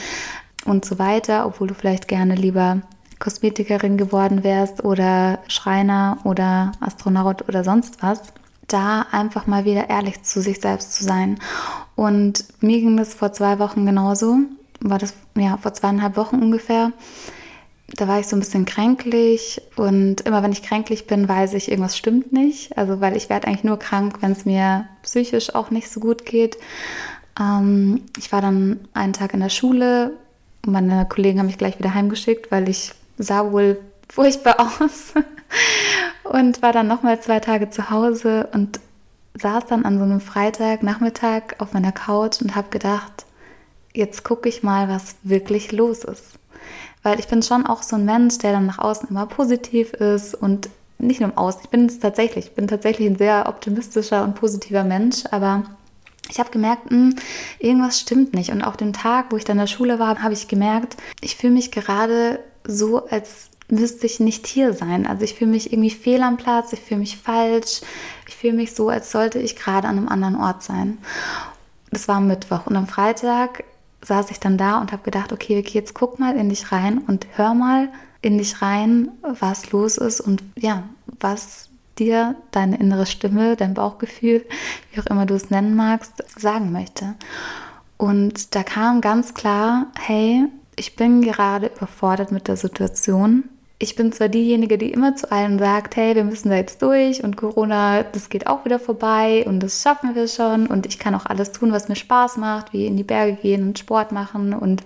und 0.66 0.86
so 0.86 1.00
weiter, 1.00 1.46
obwohl 1.46 1.68
du 1.68 1.74
vielleicht 1.74 2.08
gerne 2.08 2.36
lieber 2.36 2.82
Kosmetikerin 3.20 3.98
geworden 3.98 4.44
wärst 4.44 4.84
oder 4.84 5.40
Schreiner 5.48 6.20
oder 6.24 6.72
Astronaut 6.80 7.48
oder 7.48 7.64
sonst 7.64 8.02
was. 8.02 8.22
Da 8.68 9.06
einfach 9.12 9.48
mal 9.48 9.66
wieder 9.66 9.90
ehrlich 9.90 10.24
zu 10.24 10.42
sich 10.42 10.60
selbst 10.60 10.94
zu 10.94 11.04
sein. 11.04 11.40
Und 11.96 12.46
mir 12.62 12.80
ging 12.80 12.98
das 12.98 13.14
vor 13.14 13.32
zwei 13.32 13.60
Wochen 13.60 13.86
genauso. 13.86 14.40
War 14.82 14.98
das 14.98 15.14
ja 15.36 15.58
vor 15.58 15.74
zweieinhalb 15.74 16.18
Wochen 16.18 16.42
ungefähr 16.42 16.92
da 17.96 18.08
war 18.08 18.20
ich 18.20 18.28
so 18.28 18.36
ein 18.36 18.40
bisschen 18.40 18.66
kränklich 18.66 19.62
und 19.78 20.22
immer 20.22 20.44
wenn 20.44 20.52
ich 20.52 20.62
kränklich 20.62 21.08
bin, 21.08 21.30
weiß 21.30 21.54
ich, 21.54 21.72
irgendwas 21.72 21.98
stimmt 21.98 22.34
nicht. 22.34 22.78
Also 22.78 23.00
weil 23.00 23.16
ich 23.16 23.30
werde 23.30 23.48
eigentlich 23.48 23.64
nur 23.64 23.80
krank, 23.80 24.18
wenn 24.22 24.34
es 24.34 24.46
mir 24.46 24.86
psychisch 25.04 25.56
auch 25.56 25.72
nicht 25.72 25.90
so 25.90 26.00
gut 26.00 26.26
geht. 26.26 26.58
Ähm, 27.40 28.02
ich 28.18 28.32
war 28.32 28.42
dann 28.42 28.82
einen 28.94 29.14
Tag 29.14 29.34
in 29.34 29.40
der 29.40 29.50
Schule. 29.50 30.12
Meine 30.66 31.06
Kollegen 31.08 31.40
haben 31.40 31.46
mich 31.46 31.58
gleich 31.58 31.80
wieder 31.80 31.94
heimgeschickt, 31.94 32.52
weil 32.52 32.68
ich 32.68 32.92
sah 33.18 33.52
wohl 33.52 33.80
furchtbar 34.10 34.56
aus 34.80 35.14
und 36.24 36.62
war 36.62 36.74
dann 36.74 36.88
nochmal 36.88 37.22
zwei 37.22 37.40
Tage 37.40 37.70
zu 37.70 37.90
Hause 37.90 38.50
und 38.54 38.80
saß 39.40 39.66
dann 39.68 39.86
an 39.86 39.98
so 39.98 40.04
einem 40.04 40.22
Freitagnachmittag 40.22 41.56
auf 41.60 41.74
meiner 41.74 41.92
Couch 41.92 42.42
und 42.42 42.56
habe 42.56 42.70
gedacht, 42.70 43.26
jetzt 43.94 44.24
gucke 44.24 44.50
ich 44.50 44.64
mal, 44.64 44.90
was 44.90 45.16
wirklich 45.24 45.72
los 45.72 46.04
ist. 46.04 46.40
Weil 47.04 47.20
ich 47.20 47.28
bin 47.28 47.44
schon 47.44 47.66
auch 47.66 47.84
so 47.84 47.96
ein 47.96 48.06
Mensch, 48.06 48.38
der 48.40 48.54
dann 48.54 48.66
nach 48.66 48.80
außen 48.80 49.10
immer 49.10 49.28
positiv 49.28 49.94
ist 49.94 50.34
und 50.34 50.70
nicht 50.98 51.20
nur 51.20 51.30
im 51.30 51.38
Außen. 51.38 51.62
Ich 51.64 51.70
bin 51.70 51.86
es 51.86 52.00
tatsächlich, 52.00 52.48
ich 52.48 52.56
bin 52.56 52.68
tatsächlich 52.68 53.08
ein 53.08 53.18
sehr 53.18 53.48
optimistischer 53.48 54.24
und 54.24 54.36
positiver 54.36 54.84
Mensch, 54.84 55.24
aber 55.32 55.64
ich 56.30 56.40
habe 56.40 56.50
gemerkt, 56.50 56.92
mh, 56.92 56.98
hm, 56.98 57.16
irgendwas 57.60 58.00
stimmt 58.00 58.34
nicht. 58.34 58.52
Und 58.52 58.64
auch 58.64 58.76
den 58.76 58.94
Tag, 58.94 59.28
wo 59.30 59.38
ich 59.38 59.46
dann 59.46 59.58
in 59.58 59.62
der 59.62 59.68
Schule 59.68 60.00
war, 60.00 60.22
habe 60.22 60.34
ich 60.34 60.48
gemerkt, 60.48 60.98
ich 61.22 61.36
fühle 61.36 61.54
mich 61.54 61.72
gerade 61.72 62.40
so, 62.68 63.08
als 63.08 63.50
müsste 63.70 64.06
ich 64.06 64.20
nicht 64.20 64.48
hier 64.48 64.74
sein. 64.74 65.06
Also 65.06 65.24
ich 65.24 65.34
fühle 65.34 65.52
mich 65.52 65.74
irgendwie 65.74 65.90
fehl 65.90 66.22
am 66.22 66.38
Platz, 66.38 66.74
ich 66.74 66.80
fühle 66.80 67.02
mich 67.02 67.18
falsch, 67.18 67.82
ich 68.28 68.36
fühle 68.36 68.54
mich 68.54 68.74
so, 68.74 68.90
als 68.90 69.12
sollte 69.12 69.40
ich 69.40 69.56
gerade 69.56 69.88
an 69.88 69.98
einem 69.98 70.08
anderen 70.08 70.36
Ort 70.36 70.64
sein. 70.64 71.00
Das 71.92 72.08
war 72.08 72.18
am 72.18 72.28
Mittwoch 72.28 72.68
und 72.68 72.76
am 72.76 72.88
Freitag 72.88 73.64
saß 74.02 74.32
ich 74.32 74.40
dann 74.40 74.58
da 74.58 74.80
und 74.80 74.92
habe 74.92 75.04
gedacht, 75.04 75.34
okay, 75.34 75.58
Vicky, 75.58 75.78
jetzt 75.78 75.94
guck 75.94 76.20
mal 76.20 76.36
in 76.38 76.50
dich 76.50 76.72
rein 76.72 77.00
und 77.00 77.28
hör 77.36 77.54
mal 77.54 77.90
in 78.22 78.38
dich 78.38 78.62
rein, 78.62 79.10
was 79.22 79.72
los 79.72 79.98
ist 79.98 80.22
und 80.22 80.44
ja, 80.56 80.84
was 81.20 81.70
dir 82.00 82.36
deine 82.52 82.78
innere 82.78 83.06
Stimme, 83.06 83.56
dein 83.56 83.74
Bauchgefühl, 83.74 84.46
wie 84.92 85.02
auch 85.02 85.08
immer 85.08 85.26
du 85.26 85.34
es 85.34 85.50
nennen 85.50 85.76
magst, 85.76 86.24
sagen 86.38 86.72
möchte. 86.72 87.16
Und 87.98 88.56
da 88.56 88.64
kam 88.64 89.02
ganz 89.02 89.34
klar, 89.34 89.88
hey, 90.00 90.46
ich 90.78 90.96
bin 90.96 91.22
gerade 91.22 91.68
überfordert 91.68 92.32
mit 92.32 92.48
der 92.48 92.56
Situation 92.56 93.50
ich 93.80 93.96
bin 93.96 94.12
zwar 94.12 94.28
diejenige, 94.28 94.78
die 94.78 94.92
immer 94.92 95.16
zu 95.16 95.32
allen 95.32 95.60
sagt, 95.60 95.96
hey, 95.96 96.16
wir 96.16 96.24
müssen 96.24 96.50
da 96.50 96.56
jetzt 96.56 96.82
durch 96.82 97.24
und 97.24 97.38
Corona, 97.38 98.02
das 98.04 98.30
geht 98.30 98.48
auch 98.48 98.66
wieder 98.66 98.80
vorbei 98.80 99.46
und 99.46 99.60
das 99.62 99.84
schaffen 99.84 100.16
wir 100.16 100.28
schon 100.28 100.66
und 100.66 100.88
ich 100.88 100.98
kann 100.98 101.14
auch 101.14 101.28
alles 101.28 101.52
tun, 101.52 101.72
was 101.72 101.88
mir 101.88 101.96
Spaß 101.96 102.38
macht, 102.38 102.74
wie 102.74 102.88
in 102.88 102.98
die 102.98 103.04
Berge 103.04 103.34
gehen 103.34 103.68
und 103.68 103.80
Sport 103.80 104.12
machen 104.12 104.54
und 104.54 104.84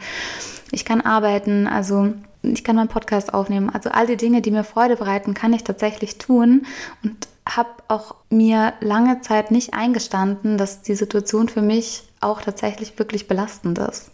ich 0.72 0.84
kann 0.84 1.00
arbeiten, 1.00 1.68
also 1.68 2.14
ich 2.44 2.64
kann 2.64 2.76
meinen 2.76 2.90
Podcast 2.90 3.34
aufnehmen. 3.34 3.70
Also 3.70 3.92
all 3.92 4.08
die 4.08 4.18
Dinge, 4.18 4.42
die 4.42 4.52
mir 4.52 4.64
Freude 4.64 4.98
bereiten, 4.98 5.34
kann 5.34 5.54
ich 5.54 5.64
tatsächlich 5.64 6.18
tun 6.18 6.66
und 7.04 7.28
habe 7.48 7.70
auch 7.88 8.16
mir 8.30 8.74
lange 8.82 9.22
Zeit 9.22 9.52
nicht 9.52 9.74
eingestanden, 9.74 10.58
dass 10.58 10.82
die 10.82 10.96
Situation 10.96 11.48
für 11.50 11.62
mich 11.62 12.04
auch 12.20 12.42
tatsächlich 12.42 12.98
wirklich 13.00 13.28
belastend 13.28 13.78
ist. 13.80 14.12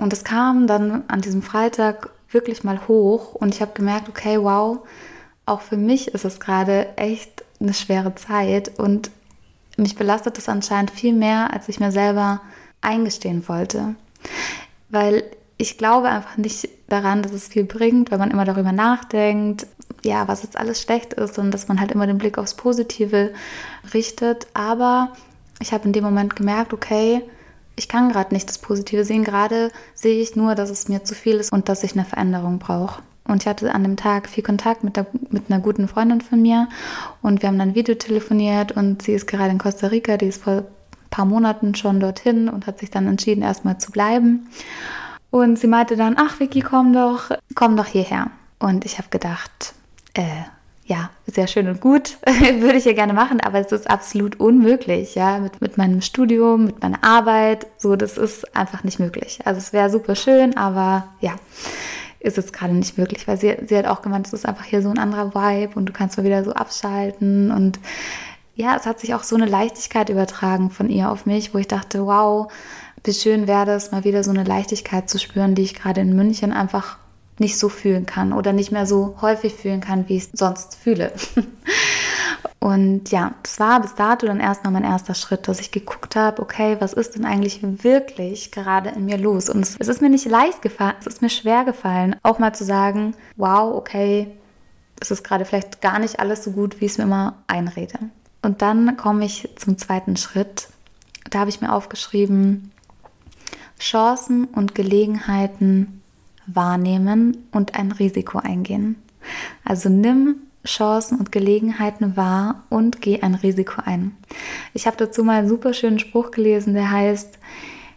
Und 0.00 0.14
es 0.14 0.24
kam 0.24 0.66
dann 0.66 1.04
an 1.08 1.20
diesem 1.20 1.42
Freitag 1.42 2.08
wirklich 2.30 2.64
mal 2.64 2.88
hoch 2.88 3.34
und 3.34 3.54
ich 3.54 3.60
habe 3.60 3.72
gemerkt, 3.74 4.08
okay, 4.08 4.38
wow, 4.40 4.78
auch 5.44 5.60
für 5.60 5.76
mich 5.76 6.08
ist 6.08 6.24
es 6.24 6.40
gerade 6.40 6.96
echt 6.96 7.44
eine 7.60 7.74
schwere 7.74 8.14
Zeit 8.14 8.78
und 8.78 9.10
mich 9.76 9.96
belastet 9.96 10.38
es 10.38 10.48
anscheinend 10.48 10.90
viel 10.90 11.12
mehr, 11.12 11.52
als 11.52 11.68
ich 11.68 11.80
mir 11.80 11.92
selber 11.92 12.40
eingestehen 12.80 13.46
wollte. 13.46 13.94
Weil 14.88 15.22
ich 15.58 15.76
glaube 15.76 16.08
einfach 16.08 16.38
nicht 16.38 16.68
daran, 16.88 17.22
dass 17.22 17.32
es 17.32 17.48
viel 17.48 17.64
bringt, 17.64 18.10
weil 18.10 18.18
man 18.18 18.30
immer 18.30 18.46
darüber 18.46 18.72
nachdenkt, 18.72 19.66
ja, 20.02 20.26
was 20.28 20.42
jetzt 20.42 20.56
alles 20.58 20.80
schlecht 20.80 21.12
ist 21.12 21.38
und 21.38 21.50
dass 21.50 21.68
man 21.68 21.78
halt 21.78 21.92
immer 21.92 22.06
den 22.06 22.16
Blick 22.16 22.38
aufs 22.38 22.54
Positive 22.54 23.34
richtet. 23.92 24.46
Aber 24.54 25.12
ich 25.60 25.72
habe 25.72 25.84
in 25.84 25.92
dem 25.92 26.04
Moment 26.04 26.36
gemerkt, 26.36 26.72
okay, 26.72 27.22
ich 27.76 27.88
kann 27.88 28.10
gerade 28.10 28.34
nicht 28.34 28.48
das 28.48 28.58
Positive 28.58 29.04
sehen. 29.04 29.24
Gerade 29.24 29.70
sehe 29.94 30.20
ich 30.20 30.36
nur, 30.36 30.54
dass 30.54 30.70
es 30.70 30.88
mir 30.88 31.04
zu 31.04 31.14
viel 31.14 31.36
ist 31.36 31.52
und 31.52 31.68
dass 31.68 31.82
ich 31.84 31.92
eine 31.92 32.04
Veränderung 32.04 32.58
brauche. 32.58 33.02
Und 33.24 33.42
ich 33.42 33.48
hatte 33.48 33.74
an 33.74 33.84
dem 33.84 33.96
Tag 33.96 34.28
viel 34.28 34.42
Kontakt 34.42 34.82
mit, 34.82 34.96
der, 34.96 35.06
mit 35.30 35.50
einer 35.50 35.60
guten 35.60 35.88
Freundin 35.88 36.20
von 36.20 36.42
mir 36.42 36.68
und 37.22 37.42
wir 37.42 37.48
haben 37.48 37.58
dann 37.58 37.74
Video 37.74 37.94
telefoniert 37.94 38.72
und 38.72 39.02
sie 39.02 39.12
ist 39.12 39.26
gerade 39.26 39.50
in 39.50 39.58
Costa 39.58 39.88
Rica, 39.88 40.16
die 40.16 40.26
ist 40.26 40.42
vor 40.42 40.52
ein 40.52 40.64
paar 41.10 41.26
Monaten 41.26 41.74
schon 41.74 42.00
dorthin 42.00 42.48
und 42.48 42.66
hat 42.66 42.80
sich 42.80 42.90
dann 42.90 43.06
entschieden, 43.06 43.42
erstmal 43.42 43.78
zu 43.78 43.92
bleiben. 43.92 44.48
Und 45.30 45.58
sie 45.58 45.68
meinte 45.68 45.96
dann, 45.96 46.16
ach 46.18 46.40
Vicky, 46.40 46.60
komm 46.60 46.92
doch, 46.92 47.30
komm 47.54 47.76
doch 47.76 47.86
hierher. 47.86 48.30
Und 48.58 48.84
ich 48.84 48.98
habe 48.98 49.08
gedacht, 49.10 49.74
äh, 50.14 50.24
sehr 51.34 51.46
schön 51.46 51.68
und 51.68 51.80
gut, 51.80 52.16
würde 52.26 52.78
ich 52.78 52.84
ja 52.84 52.92
gerne 52.92 53.12
machen, 53.12 53.40
aber 53.40 53.58
es 53.58 53.72
ist 53.72 53.88
absolut 53.88 54.38
unmöglich, 54.40 55.14
ja, 55.14 55.38
mit, 55.38 55.60
mit 55.60 55.78
meinem 55.78 56.00
Studium, 56.00 56.66
mit 56.66 56.82
meiner 56.82 57.02
Arbeit, 57.02 57.66
so, 57.78 57.96
das 57.96 58.18
ist 58.18 58.56
einfach 58.56 58.84
nicht 58.84 58.98
möglich. 58.98 59.40
Also 59.44 59.58
es 59.58 59.72
wäre 59.72 59.90
super 59.90 60.16
schön, 60.16 60.56
aber 60.56 61.08
ja, 61.20 61.34
ist 62.20 62.38
es 62.38 62.52
gerade 62.52 62.74
nicht 62.74 62.98
möglich, 62.98 63.26
weil 63.26 63.38
sie, 63.38 63.56
sie 63.66 63.76
hat 63.76 63.86
auch 63.86 64.02
gemeint, 64.02 64.26
es 64.26 64.32
ist 64.32 64.46
einfach 64.46 64.64
hier 64.64 64.82
so 64.82 64.90
ein 64.90 64.98
anderer 64.98 65.34
Vibe 65.34 65.74
und 65.74 65.86
du 65.86 65.92
kannst 65.92 66.18
mal 66.18 66.24
wieder 66.24 66.44
so 66.44 66.52
abschalten 66.52 67.50
und 67.50 67.78
ja, 68.54 68.76
es 68.76 68.84
hat 68.84 69.00
sich 69.00 69.14
auch 69.14 69.22
so 69.22 69.36
eine 69.36 69.46
Leichtigkeit 69.46 70.10
übertragen 70.10 70.70
von 70.70 70.90
ihr 70.90 71.10
auf 71.10 71.24
mich, 71.24 71.54
wo 71.54 71.58
ich 71.58 71.68
dachte, 71.68 72.04
wow, 72.04 72.52
wie 73.04 73.14
schön 73.14 73.46
wäre 73.46 73.72
es, 73.72 73.90
mal 73.90 74.04
wieder 74.04 74.22
so 74.22 74.30
eine 74.30 74.44
Leichtigkeit 74.44 75.08
zu 75.08 75.18
spüren, 75.18 75.54
die 75.54 75.62
ich 75.62 75.74
gerade 75.74 76.02
in 76.02 76.14
München 76.14 76.52
einfach 76.52 76.98
nicht 77.40 77.58
so 77.58 77.68
fühlen 77.68 78.06
kann 78.06 78.32
oder 78.32 78.52
nicht 78.52 78.70
mehr 78.70 78.86
so 78.86 79.16
häufig 79.20 79.54
fühlen 79.54 79.80
kann, 79.80 80.08
wie 80.08 80.16
ich 80.18 80.24
es 80.24 80.38
sonst 80.38 80.76
fühle. 80.76 81.12
Und 82.58 83.10
ja, 83.10 83.34
das 83.42 83.58
war 83.58 83.80
bis 83.80 83.94
dato 83.94 84.26
dann 84.26 84.38
erstmal 84.38 84.72
mein 84.74 84.84
erster 84.84 85.14
Schritt, 85.14 85.48
dass 85.48 85.60
ich 85.60 85.70
geguckt 85.70 86.14
habe, 86.14 86.42
okay, 86.42 86.76
was 86.78 86.92
ist 86.92 87.14
denn 87.16 87.24
eigentlich 87.24 87.60
wirklich 87.62 88.52
gerade 88.52 88.90
in 88.90 89.06
mir 89.06 89.16
los? 89.16 89.48
Und 89.48 89.62
es, 89.62 89.76
es 89.78 89.88
ist 89.88 90.02
mir 90.02 90.10
nicht 90.10 90.26
leicht 90.26 90.60
gefallen, 90.60 90.94
es 91.00 91.06
ist 91.06 91.22
mir 91.22 91.30
schwer 91.30 91.64
gefallen, 91.64 92.16
auch 92.22 92.38
mal 92.38 92.54
zu 92.54 92.64
sagen, 92.64 93.14
wow, 93.36 93.74
okay, 93.74 94.30
es 95.00 95.10
ist 95.10 95.24
gerade 95.24 95.46
vielleicht 95.46 95.80
gar 95.80 95.98
nicht 95.98 96.20
alles 96.20 96.44
so 96.44 96.50
gut, 96.50 96.80
wie 96.80 96.84
ich 96.84 96.92
es 96.92 96.98
mir 96.98 97.04
immer 97.04 97.38
einrede. 97.46 97.98
Und 98.42 98.60
dann 98.60 98.96
komme 98.98 99.24
ich 99.24 99.48
zum 99.56 99.78
zweiten 99.78 100.18
Schritt. 100.18 100.68
Da 101.30 101.40
habe 101.40 101.50
ich 101.50 101.62
mir 101.62 101.72
aufgeschrieben, 101.72 102.72
Chancen 103.78 104.44
und 104.44 104.74
Gelegenheiten 104.74 105.99
wahrnehmen 106.54 107.36
und 107.52 107.74
ein 107.74 107.92
Risiko 107.92 108.38
eingehen. 108.38 108.96
Also 109.64 109.88
nimm 109.88 110.36
Chancen 110.64 111.18
und 111.18 111.32
Gelegenheiten 111.32 112.16
wahr 112.16 112.64
und 112.68 113.00
geh 113.00 113.20
ein 113.22 113.34
Risiko 113.34 113.82
ein. 113.84 114.14
Ich 114.74 114.86
habe 114.86 114.96
dazu 114.96 115.24
mal 115.24 115.38
einen 115.38 115.48
super 115.48 115.72
schönen 115.72 115.98
Spruch 115.98 116.30
gelesen, 116.30 116.74
der 116.74 116.90
heißt, 116.90 117.38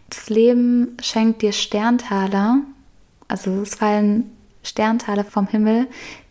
das 0.08 0.30
Leben 0.30 0.96
schenkt 1.00 1.42
dir 1.42 1.52
Sterntaler, 1.52 2.60
also 3.28 3.62
es 3.62 3.74
fallen 3.74 4.30
Sterntaler 4.62 5.24
vom 5.24 5.46
Himmel, 5.46 5.86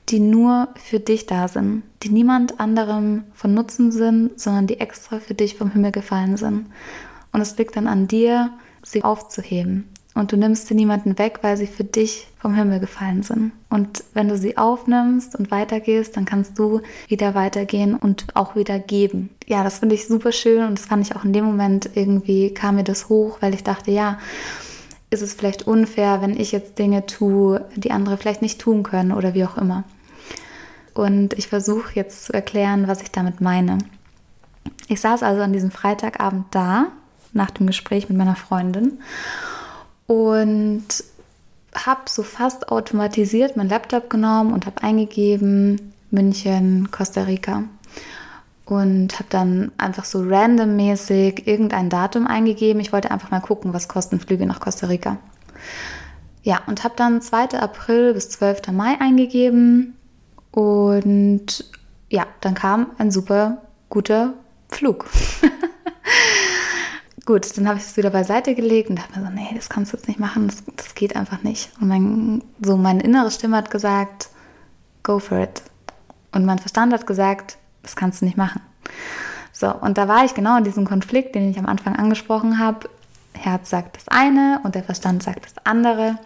die 0.10 0.20
nur 0.20 0.70
für 0.76 1.00
dich 1.00 1.28
da 1.28 1.48
sind, 1.48 1.84
die 2.02 2.10
niemand 2.10 2.60
anderem 2.60 3.24
von 3.34 3.54
Nutzen 3.54 3.92
sind, 3.92 4.40
sondern 4.40 4.68
die 4.68 4.80
extra 4.80 5.20
für 5.20 5.34
dich 5.34 5.56
vom 5.56 5.72
Himmel 5.72 5.92
gefallen 5.92 6.38
sind. 6.38 6.68
Und 7.32 7.42
es 7.42 7.58
liegt 7.58 7.76
dann 7.76 7.88
an 7.88 8.08
dir, 8.08 8.52
sie 8.84 9.04
aufzuheben 9.04 9.88
und 10.16 10.32
du 10.32 10.38
nimmst 10.38 10.68
sie 10.68 10.76
niemanden 10.76 11.18
weg, 11.18 11.40
weil 11.42 11.58
sie 11.58 11.66
für 11.66 11.84
dich 11.84 12.28
vom 12.38 12.54
Himmel 12.54 12.80
gefallen 12.80 13.24
sind. 13.24 13.52
Und 13.70 14.04
wenn 14.14 14.28
du 14.28 14.38
sie 14.38 14.58
aufnimmst 14.58 15.36
und 15.36 15.50
weitergehst, 15.50 16.16
dann 16.16 16.26
kannst 16.26 16.60
du 16.60 16.82
wieder 17.08 17.34
weitergehen 17.34 17.96
und 17.96 18.28
auch 18.36 18.56
wieder 18.56 18.78
geben. 18.78 19.30
Ja, 19.48 19.64
das 19.64 19.80
finde 19.80 19.96
ich 19.96 20.08
super 20.08 20.32
schön 20.32 20.64
und 20.68 20.78
das 20.78 20.86
fand 20.86 21.06
ich 21.06 21.16
auch 21.16 21.24
in 21.26 21.34
dem 21.34 21.46
Moment 21.46 21.90
irgendwie 21.96 22.54
kam 22.54 22.76
mir 22.76 22.84
das 22.84 23.10
hoch, 23.10 23.38
weil 23.42 23.56
ich 23.56 23.64
dachte, 23.64 23.92
ja, 23.92 24.20
ist 25.10 25.22
es 25.22 25.34
vielleicht 25.34 25.68
unfair, 25.68 26.22
wenn 26.22 26.40
ich 26.40 26.52
jetzt 26.52 26.78
Dinge 26.78 27.06
tue, 27.06 27.66
die 27.76 27.92
andere 27.92 28.18
vielleicht 28.18 28.42
nicht 28.42 28.60
tun 28.60 28.84
können 28.84 29.12
oder 29.12 29.34
wie 29.34 29.46
auch 29.46 29.58
immer. 29.58 29.84
Und 30.94 31.34
ich 31.34 31.48
versuche 31.48 31.94
jetzt 31.96 32.26
zu 32.26 32.34
erklären, 32.34 32.88
was 32.88 33.02
ich 33.02 33.12
damit 33.12 33.42
meine. 33.42 33.80
Ich 34.88 35.02
saß 35.02 35.24
also 35.24 35.42
an 35.42 35.54
diesem 35.54 35.72
Freitagabend 35.72 36.46
da, 36.52 36.88
nach 37.32 37.50
dem 37.50 37.66
Gespräch 37.66 38.10
mit 38.10 38.18
meiner 38.18 38.36
Freundin 38.36 39.00
und 40.08 40.84
habe 41.76 42.02
so 42.08 42.24
fast 42.24 42.70
automatisiert 42.70 43.58
meinen 43.58 43.70
Laptop 43.70 44.10
genommen 44.10 44.54
und 44.54 44.66
habe 44.66 44.84
eingegeben 44.84 45.94
München, 46.12 46.90
Costa 46.92 47.24
Rica. 47.24 47.64
Und 48.66 49.16
habe 49.16 49.28
dann 49.30 49.72
einfach 49.78 50.06
so 50.06 50.24
randommäßig 50.26 51.48
irgendein 51.48 51.90
Datum 51.90 52.28
eingegeben. 52.28 52.80
Ich 52.80 52.94
wollte 52.94 53.12
einfach 53.12 53.30
mal 53.30 53.42
gucken, 53.42 53.74
was 53.74 53.90
kosten 53.90 54.20
Flüge 54.20 54.46
nach 54.46 54.62
Costa 54.62 54.88
Rica. 54.88 55.18
Ja, 56.44 56.62
und 56.68 56.84
habe 56.84 56.94
dann 56.96 57.22
2. 57.22 57.60
April 57.60 58.14
bis 58.14 58.30
12. 58.30 58.72
Mai 58.72 58.96
eingegeben. 59.00 59.98
Und 60.52 61.66
ja, 62.10 62.26
dann 62.42 62.54
kam 62.54 62.92
ein 62.98 63.12
super 63.12 63.64
guter 63.90 64.34
Flug. 64.70 65.10
Gut, 67.26 67.58
dann 67.58 67.68
habe 67.68 67.80
ich 67.80 67.86
es 67.86 67.96
wieder 67.96 68.10
beiseite 68.10 68.54
gelegt 68.54 68.90
und 68.90 68.98
dachte 69.00 69.18
mir 69.18 69.26
so, 69.26 69.32
nee, 69.32 69.50
das 69.56 69.70
kannst 69.70 69.94
du 69.94 69.98
jetzt 69.98 70.08
nicht 70.08 70.20
machen, 70.20 70.48
das, 70.48 70.64
das 70.76 70.94
geht 70.94 71.16
einfach 71.16 71.42
nicht. 71.42 71.72
Und 71.80 71.88
mein, 71.88 72.44
so 72.62 72.76
meine 72.76 73.02
innere 73.02 73.32
Stimme 73.32 73.56
hat 73.56 73.72
gesagt, 73.72 74.30
go 75.04 75.20
for 75.20 75.40
it. 75.40 75.64
Und 76.34 76.46
mein 76.46 76.60
Verstand 76.60 76.92
hat 76.92 77.08
gesagt, 77.08 77.58
das 77.82 77.96
kannst 77.96 78.22
du 78.22 78.26
nicht 78.26 78.38
machen. 78.38 78.62
So, 79.54 79.74
und 79.74 79.98
da 79.98 80.08
war 80.08 80.26
ich 80.26 80.34
genau 80.34 80.58
in 80.58 80.64
diesem 80.64 80.86
Konflikt, 80.86 81.36
den 81.36 81.50
ich 81.50 81.60
am 81.60 81.68
Anfang 81.68 81.96
angesprochen 81.96 82.60
habe. 82.60 82.90
Herz 83.34 83.70
sagt 83.70 83.98
das 83.98 84.08
eine 84.10 84.60
und 84.64 84.76
der 84.76 84.84
Verstand 84.84 85.24
sagt 85.24 85.46
das 85.46 85.66
andere. 85.66 86.18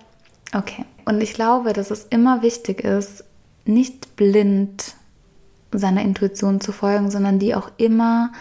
Okay. 0.53 0.85
Und 1.05 1.21
ich 1.21 1.33
glaube, 1.33 1.73
dass 1.73 1.91
es 1.91 2.05
immer 2.05 2.41
wichtig 2.41 2.81
ist, 2.81 3.23
nicht 3.65 4.15
blind 4.15 4.95
seiner 5.71 6.01
Intuition 6.01 6.61
zu 6.61 6.71
folgen, 6.71 7.11
sondern 7.11 7.37
die 7.37 7.53
auch 7.53 7.69
immer 7.77 8.31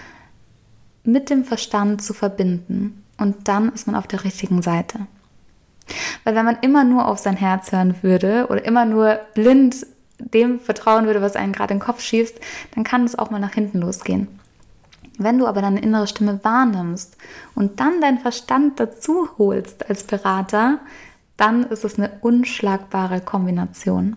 mit 1.07 1.31
dem 1.31 1.45
Verstand 1.45 2.03
zu 2.03 2.13
verbinden. 2.13 3.03
Und 3.19 3.49
dann 3.49 3.73
ist 3.73 3.87
man 3.87 3.97
auf 3.97 4.07
der 4.07 4.25
richtigen 4.25 4.63
Seite. 4.63 5.07
Weil 6.25 6.35
wenn 6.35 6.45
man 6.45 6.59
immer 6.61 6.85
nur 6.85 7.07
auf 7.07 7.19
sein 7.19 7.37
Herz 7.37 7.73
hören 7.73 7.95
würde 8.03 8.47
oder 8.51 8.65
immer 8.65 8.85
nur 8.85 9.21
blind 9.35 9.87
dem 10.19 10.61
vertrauen 10.61 11.07
würde, 11.07 11.23
was 11.23 11.37
einen 11.37 11.53
gerade 11.53 11.75
in 11.75 11.79
den 11.79 11.85
Kopf 11.85 12.01
schießt, 12.01 12.41
dann 12.75 12.85
kann 12.85 13.05
es 13.05 13.19
auch 13.19 13.31
mal 13.31 13.39
nach 13.39 13.55
hinten 13.55 13.81
losgehen. 13.81 14.29
Wenn 15.19 15.39
du 15.39 15.47
aber 15.47 15.63
deine 15.63 15.81
innere 15.81 16.07
Stimme 16.07 16.41
wahrnimmst 16.43 17.17
und 17.55 17.81
dann 17.81 18.01
deinen 18.01 18.19
Verstand 18.19 18.81
dazu 18.81 19.29
holst 19.39 19.89
als 19.89 20.05
Berater, 20.05 20.81
dann 21.37 21.65
ist 21.65 21.85
es 21.85 21.99
eine 21.99 22.11
unschlagbare 22.21 23.21
Kombination. 23.21 24.17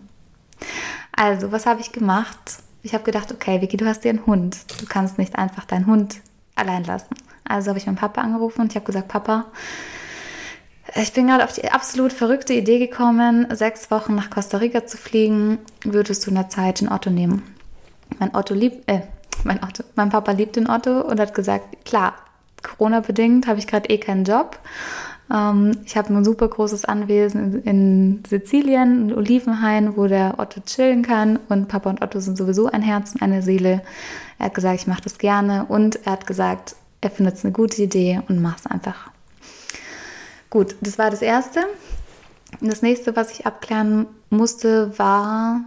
Also, 1.15 1.51
was 1.51 1.65
habe 1.65 1.81
ich 1.81 1.91
gemacht? 1.91 2.38
Ich 2.81 2.93
habe 2.93 3.03
gedacht, 3.03 3.31
okay, 3.31 3.62
Vicky, 3.62 3.77
du 3.77 3.86
hast 3.86 4.03
dir 4.03 4.10
einen 4.10 4.25
Hund. 4.25 4.58
Du 4.79 4.86
kannst 4.86 5.17
nicht 5.17 5.38
einfach 5.38 5.65
deinen 5.65 5.86
Hund 5.86 6.22
allein 6.60 6.84
lassen. 6.84 7.16
Also 7.46 7.70
habe 7.70 7.80
ich 7.80 7.86
meinen 7.86 7.96
Papa 7.96 8.22
angerufen 8.22 8.62
und 8.62 8.72
ich 8.72 8.75
habe 8.75 8.86
gesagt, 8.86 9.08
Papa, 9.08 9.46
ich 10.96 11.13
bin 11.13 11.28
gerade 11.28 11.44
auf 11.44 11.54
die 11.54 11.70
absolut 11.72 12.13
verrückte 12.13 12.54
Idee 12.54 12.80
gekommen, 12.80 13.48
sechs 13.51 13.92
Wochen 13.92 14.16
nach 14.16 14.30
Costa 14.30 14.58
Rica 14.58 14.86
zu 14.86 14.98
fliegen. 14.98 15.60
Würdest 15.84 16.25
du 16.25 16.30
in 16.30 16.36
der 16.36 16.50
Zeit 16.50 16.82
den 16.82 16.92
Otto 16.92 17.10
nehmen? 17.10 17.44
Mein 18.18 18.34
Otto 18.36 18.54
liebt, 18.54 18.89
äh, 18.89 19.01
mein 19.44 19.63
Otto, 19.63 19.84
mein 19.96 20.10
Papa 20.10 20.32
liebt 20.32 20.56
den 20.56 20.70
Otto 20.70 21.01
und 21.01 21.20
hat 21.20 21.36
gesagt, 21.36 21.86
klar, 21.86 22.16
Corona-bedingt 22.63 23.48
habe 23.48 23.60
ich 23.60 23.68
gerade 23.68 23.89
eh 23.89 23.98
keinen 23.98 24.25
Job. 24.25 24.58
Ähm, 25.32 25.72
ich 25.86 25.98
habe 25.98 26.14
ein 26.14 26.26
super 26.26 26.48
großes 26.48 26.86
Anwesen 26.86 27.64
in, 27.64 28.24
Sizilien, 28.28 29.10
in 29.10 29.16
Olivenhain, 29.16 29.96
wo 29.96 30.08
der 30.08 30.36
Otto 30.38 30.62
chillen 30.62 31.04
kann. 31.04 31.40
Und 31.50 31.68
Papa 31.68 31.90
und 31.90 32.02
Otto 32.02 32.20
sind 32.20 32.38
sowieso 32.38 32.68
ein 32.68 32.82
Herz 32.82 33.14
und 33.14 33.22
eine 33.22 33.42
Seele. 33.42 33.82
Er 34.38 34.48
hat 34.48 34.54
gesagt, 34.54 34.82
ich 34.82 34.88
mache 34.88 35.02
das 35.02 35.18
gerne. 35.18 35.66
Und 35.66 36.06
er 36.06 36.14
hat 36.14 36.28
gesagt, 36.28 36.76
er 37.02 37.12
findet 37.12 37.36
es 37.36 37.46
eine 37.46 37.54
gute 37.54 37.82
Idee 37.82 38.22
und 38.28 38.42
macht 38.42 38.60
es 38.60 38.66
einfach. 38.68 39.12
Gut, 40.50 40.76
das 40.82 40.98
war 40.98 41.12
das 41.12 41.22
Erste. 41.22 41.62
Das 42.62 42.82
nächste, 42.82 43.16
was 43.16 43.32
ich 43.32 43.46
abklären 43.46 44.08
musste, 44.32 44.98
war, 44.98 45.62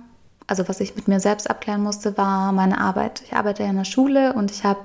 also 0.48 0.68
was 0.68 0.80
ich 0.80 0.96
mit 0.96 1.06
mir 1.06 1.20
selbst 1.20 1.48
abklären 1.48 1.82
musste, 1.82 2.16
war 2.16 2.52
meine 2.52 2.78
Arbeit. 2.80 3.22
Ich 3.24 3.34
arbeite 3.34 3.62
ja 3.62 3.70
in 3.70 3.76
der 3.76 3.84
Schule 3.84 4.32
und 4.32 4.50
ich 4.50 4.64
habe 4.64 4.80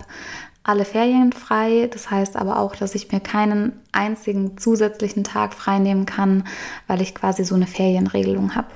alle 0.68 0.86
Ferien 0.86 1.34
frei. 1.34 1.90
Das 1.92 2.12
heißt 2.12 2.36
aber 2.36 2.60
auch, 2.60 2.76
dass 2.76 2.94
ich 2.96 3.12
mir 3.12 3.20
keinen 3.20 3.80
einzigen 3.92 4.58
zusätzlichen 4.58 5.24
Tag 5.24 5.54
frei 5.54 5.80
nehmen 5.80 6.06
kann, 6.06 6.44
weil 6.88 7.02
ich 7.02 7.16
quasi 7.16 7.44
so 7.44 7.56
eine 7.56 7.68
Ferienregelung 7.68 8.56
habe. 8.56 8.68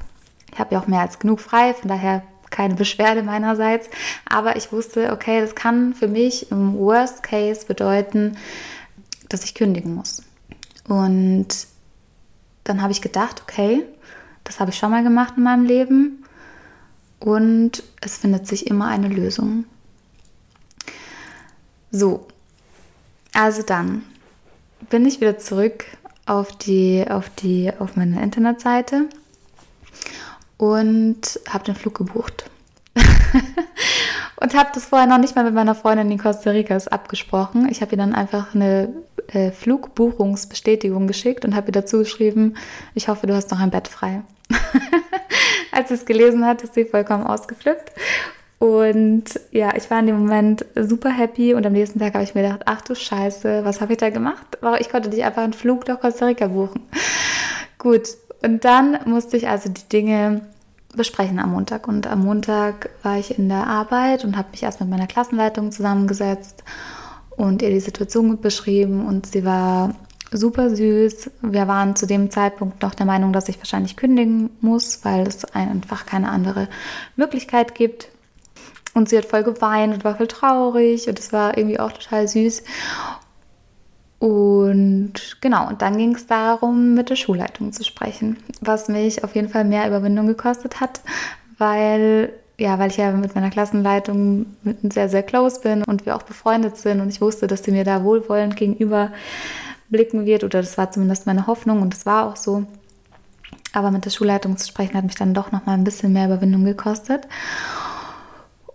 Ich 0.52 0.60
habe 0.60 0.74
ja 0.74 0.82
auch 0.82 0.88
mehr 0.88 1.02
als 1.02 1.20
genug 1.20 1.40
frei, 1.40 1.74
von 1.74 1.90
daher 1.90 2.24
keine 2.50 2.76
Beschwerde 2.76 3.24
meinerseits. 3.24 3.90
Aber 4.28 4.56
ich 4.56 4.72
wusste, 4.72 5.12
okay, 5.12 5.42
das 5.42 5.56
kann 5.56 5.94
für 5.94 6.08
mich 6.08 6.52
im 6.52 6.78
Worst 6.78 7.24
Case 7.24 7.66
bedeuten, 7.66 8.38
dass 9.30 9.44
ich 9.44 9.54
kündigen 9.54 9.96
muss. 9.96 10.24
Und 10.88 11.68
dann 12.64 12.82
habe 12.82 12.92
ich 12.92 13.02
gedacht, 13.02 13.42
okay, 13.42 13.84
das 14.44 14.60
habe 14.60 14.72
ich 14.72 14.78
schon 14.78 14.92
mal 14.92 15.04
gemacht 15.04 15.34
in 15.38 15.44
meinem 15.44 15.66
Leben 15.66 16.24
und 17.20 17.84
es 18.02 18.18
findet 18.18 18.48
sich 18.48 18.68
immer 18.68 18.88
eine 18.88 19.08
Lösung. 19.08 19.66
So, 21.92 22.26
also 23.34 23.64
dann 23.64 24.04
bin 24.90 25.06
ich 25.06 25.20
wieder 25.20 25.38
zurück 25.38 25.86
auf 26.26 26.54
die, 26.58 27.06
auf 27.10 27.30
die, 27.30 27.72
auf 27.80 27.96
meine 27.96 28.22
Internetseite 28.24 29.10
und 30.58 31.40
habe 31.50 31.66
den 31.66 31.76
Flug 31.76 31.98
gebucht. 31.98 32.50
und 34.42 34.54
habe 34.54 34.70
das 34.74 34.86
vorher 34.86 35.08
noch 35.08 35.18
nicht 35.18 35.36
mal 35.36 35.44
mit 35.44 35.54
meiner 35.54 35.76
Freundin 35.76 36.12
in 36.12 36.18
Costa 36.18 36.52
Ricas 36.52 36.88
abgesprochen. 36.88 37.68
Ich 37.70 37.82
habe 37.82 37.92
ihr 37.92 37.98
dann 37.98 38.16
einfach 38.16 38.56
eine 38.56 38.94
äh, 39.28 39.52
Flugbuchungsbestätigung 39.52 41.08
geschickt 41.08 41.44
und 41.44 41.56
habe 41.56 41.68
ihr 41.68 41.74
dazu 41.74 42.00
geschrieben, 42.00 42.56
ich 42.94 43.08
hoffe, 43.08 43.28
du 43.28 43.36
hast 43.36 43.52
noch 43.52 43.60
ein 43.60 43.72
Bett 43.72 43.88
frei. 43.88 44.22
Als 45.72 45.90
sie 45.90 45.96
es 45.96 46.06
gelesen 46.06 46.46
hat, 46.46 46.62
ist 46.62 46.74
sie 46.74 46.86
vollkommen 46.86 47.26
ausgeflippt. 47.26 47.92
Und 48.62 49.24
ja, 49.50 49.76
ich 49.76 49.90
war 49.90 50.02
in 50.02 50.06
dem 50.06 50.20
Moment 50.20 50.66
super 50.76 51.10
happy 51.10 51.56
und 51.56 51.66
am 51.66 51.74
nächsten 51.74 51.98
Tag 51.98 52.14
habe 52.14 52.24
ich 52.24 52.36
mir 52.36 52.44
gedacht, 52.44 52.62
ach 52.66 52.82
du 52.82 52.94
Scheiße, 52.94 53.66
was 53.66 53.82
habe 53.82 53.94
ich 53.94 53.98
da 53.98 54.12
gemacht? 54.12 54.60
Ich 54.80 54.90
konnte 54.90 55.10
nicht 55.10 55.24
einfach 55.24 55.42
einen 55.42 55.54
Flug 55.54 55.88
nach 55.88 56.00
Costa 56.00 56.28
Rica 56.28 56.46
buchen. 56.46 56.80
Gut, 57.80 58.10
und 58.44 58.64
dann 58.64 59.00
musste 59.06 59.36
ich 59.36 59.48
also 59.48 59.68
die 59.68 59.90
Dinge 59.90 60.42
besprechen 60.96 61.40
am 61.40 61.54
Montag. 61.54 61.88
Und 61.88 62.06
am 62.06 62.24
Montag 62.24 62.92
war 63.02 63.18
ich 63.18 63.40
in 63.40 63.50
der 63.50 63.66
Arbeit 63.66 64.26
und 64.26 64.38
habe 64.38 64.50
mich 64.52 64.62
erst 64.62 64.80
mit 64.80 64.92
meiner 64.92 65.08
Klassenleitung 65.08 65.72
zusammengesetzt 65.72 66.64
und 67.32 67.64
ihr 67.64 67.72
die 67.72 67.80
Situation 67.80 68.40
beschrieben. 68.42 69.08
Und 69.08 69.26
sie 69.26 69.44
war 69.44 69.96
super 70.32 70.70
süß. 70.70 71.32
Wir 71.42 71.68
waren 71.68 71.96
zu 71.96 72.06
dem 72.06 72.30
Zeitpunkt 72.30 72.84
noch 72.84 72.94
der 72.94 73.08
Meinung, 73.08 73.34
dass 73.34 73.50
ich 73.50 73.58
wahrscheinlich 73.58 73.98
kündigen 73.98 74.52
muss, 74.62 75.04
weil 75.04 75.26
es 75.26 75.46
einfach 75.46 76.06
keine 76.06 76.30
andere 76.30 76.68
Möglichkeit 77.16 77.74
gibt. 77.74 78.11
Und 78.94 79.10
sie 79.10 79.18
hat 79.18 79.26
voll 79.26 79.44
geweint 79.44 79.94
und 79.94 80.04
war 80.04 80.16
voll 80.16 80.28
traurig 80.28 81.08
und 81.08 81.18
es 81.18 81.32
war 81.32 81.58
irgendwie 81.58 81.80
auch 81.80 81.92
total 81.94 82.28
süß. 82.28 82.64
Und 84.20 85.14
genau, 85.42 85.68
und 85.68 85.82
dann 85.82 85.98
ging 85.98 86.14
es 86.14 86.28
darum, 86.28 86.94
mit 86.94 87.10
der 87.10 87.16
Schulleitung 87.16 87.74
zu 87.74 87.84
sprechen, 87.84 88.38
was 88.60 88.88
mich 88.88 89.24
auf 89.24 89.34
jeden 89.34 89.50
Fall 89.50 89.64
mehr 89.64 89.88
Überwindung 89.88 90.28
gekostet 90.28 90.80
hat, 90.80 91.02
weil 91.58 92.32
ja, 92.62 92.78
weil 92.78 92.92
ich 92.92 92.98
ja 92.98 93.12
mit 93.12 93.34
meiner 93.34 93.50
Klassenleitung 93.50 94.46
sehr, 94.84 95.10
sehr 95.10 95.24
close 95.24 95.62
bin 95.62 95.84
und 95.84 96.06
wir 96.06 96.16
auch 96.16 96.22
befreundet 96.22 96.78
sind 96.78 97.02
und 97.02 97.10
ich 97.10 97.20
wusste, 97.20 97.48
dass 97.48 97.64
sie 97.64 97.72
mir 97.72 97.84
da 97.84 98.04
wohlwollend 98.04 98.56
gegenüber 98.56 99.12
blicken 99.90 100.28
wird 100.28 100.44
oder 100.44 100.62
das 100.62 100.78
war 100.78 100.92
zumindest 100.92 101.26
meine 101.26 101.48
Hoffnung 101.48 101.82
und 101.82 101.96
es 101.96 102.06
war 102.06 102.28
auch 102.28 102.36
so. 102.36 102.68
Aber 103.74 103.90
mit 103.90 104.06
der 104.06 104.12
Schulleitung 104.12 104.58
zu 104.58 104.68
sprechen 104.68 104.96
hat 104.96 105.06
mich 105.06 105.16
dann 105.16 105.34
doch 105.34 105.52
noch 105.52 105.66
mal 105.66 105.74
ein 105.74 105.84
bisschen 105.84 106.14
mehr 106.14 106.28
Überwindung 106.28 106.64
gekostet. 106.64 107.28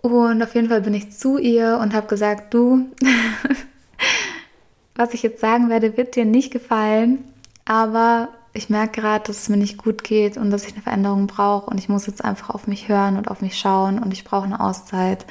Und 0.01 0.41
auf 0.41 0.55
jeden 0.55 0.69
Fall 0.69 0.81
bin 0.81 0.93
ich 0.93 1.11
zu 1.11 1.37
ihr 1.37 1.79
und 1.81 1.93
habe 1.93 2.07
gesagt, 2.07 2.53
du, 2.53 2.89
was 4.95 5.13
ich 5.13 5.23
jetzt 5.23 5.41
sagen 5.41 5.69
werde, 5.69 5.97
wird 5.97 6.15
dir 6.15 6.25
nicht 6.25 6.51
gefallen, 6.51 7.23
aber 7.65 8.29
ich 8.53 8.69
merke 8.69 9.01
gerade, 9.01 9.25
dass 9.27 9.37
es 9.43 9.49
mir 9.49 9.57
nicht 9.57 9.77
gut 9.77 10.03
geht 10.03 10.37
und 10.37 10.49
dass 10.49 10.65
ich 10.65 10.73
eine 10.73 10.81
Veränderung 10.81 11.27
brauche 11.27 11.69
und 11.69 11.77
ich 11.77 11.89
muss 11.89 12.07
jetzt 12.07 12.23
einfach 12.23 12.49
auf 12.49 12.67
mich 12.67 12.87
hören 12.87 13.17
und 13.17 13.29
auf 13.29 13.41
mich 13.41 13.57
schauen 13.57 13.99
und 13.99 14.11
ich 14.13 14.23
brauche 14.23 14.45
eine 14.45 14.59
Auszeit 14.59 15.25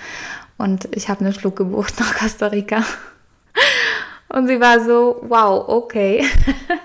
und 0.58 0.88
ich 0.96 1.08
habe 1.08 1.24
einen 1.24 1.34
Flug 1.34 1.56
gebucht 1.56 1.94
nach 1.98 2.14
Costa 2.18 2.46
Rica. 2.48 2.84
Und 4.28 4.48
sie 4.48 4.60
war 4.60 4.80
so, 4.80 5.20
wow, 5.22 5.68
okay. 5.68 6.24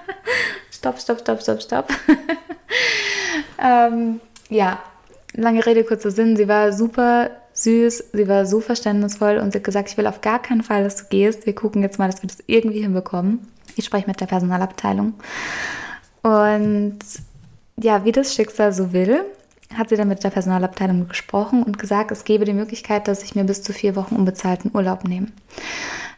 stopp, 0.71 0.99
stopp, 0.99 1.19
stopp, 1.19 1.41
stopp, 1.41 1.61
stopp. 1.61 1.87
ähm, 3.61 4.19
ja, 4.49 4.79
lange 5.33 5.65
Rede, 5.65 5.83
kurzer 5.83 6.11
Sinn. 6.11 6.37
Sie 6.37 6.47
war 6.47 6.71
super 6.71 7.29
süß, 7.63 8.03
sie 8.13 8.27
war 8.27 8.45
so 8.45 8.59
verständnisvoll 8.61 9.37
und 9.37 9.51
sie 9.51 9.59
hat 9.59 9.63
gesagt, 9.63 9.89
ich 9.89 9.97
will 9.97 10.07
auf 10.07 10.21
gar 10.21 10.41
keinen 10.41 10.63
Fall, 10.63 10.83
dass 10.83 10.97
du 10.97 11.05
gehst. 11.09 11.45
Wir 11.45 11.55
gucken 11.55 11.81
jetzt 11.81 11.99
mal, 11.99 12.09
dass 12.09 12.21
wir 12.21 12.27
das 12.27 12.43
irgendwie 12.47 12.81
hinbekommen. 12.81 13.47
Ich 13.75 13.85
spreche 13.85 14.07
mit 14.07 14.19
der 14.19 14.25
Personalabteilung. 14.25 15.13
Und 16.21 16.99
ja, 17.77 18.05
wie 18.05 18.11
das 18.11 18.33
Schicksal 18.33 18.73
so 18.73 18.93
will, 18.93 19.23
hat 19.75 19.89
sie 19.89 19.95
dann 19.95 20.07
mit 20.07 20.23
der 20.23 20.29
Personalabteilung 20.29 21.07
gesprochen 21.07 21.63
und 21.63 21.79
gesagt, 21.79 22.11
es 22.11 22.23
gebe 22.23 22.45
die 22.45 22.53
Möglichkeit, 22.53 23.07
dass 23.07 23.23
ich 23.23 23.35
mir 23.35 23.43
bis 23.43 23.63
zu 23.63 23.73
vier 23.73 23.95
Wochen 23.95 24.15
unbezahlten 24.15 24.71
Urlaub 24.73 25.05
nehme. 25.05 25.27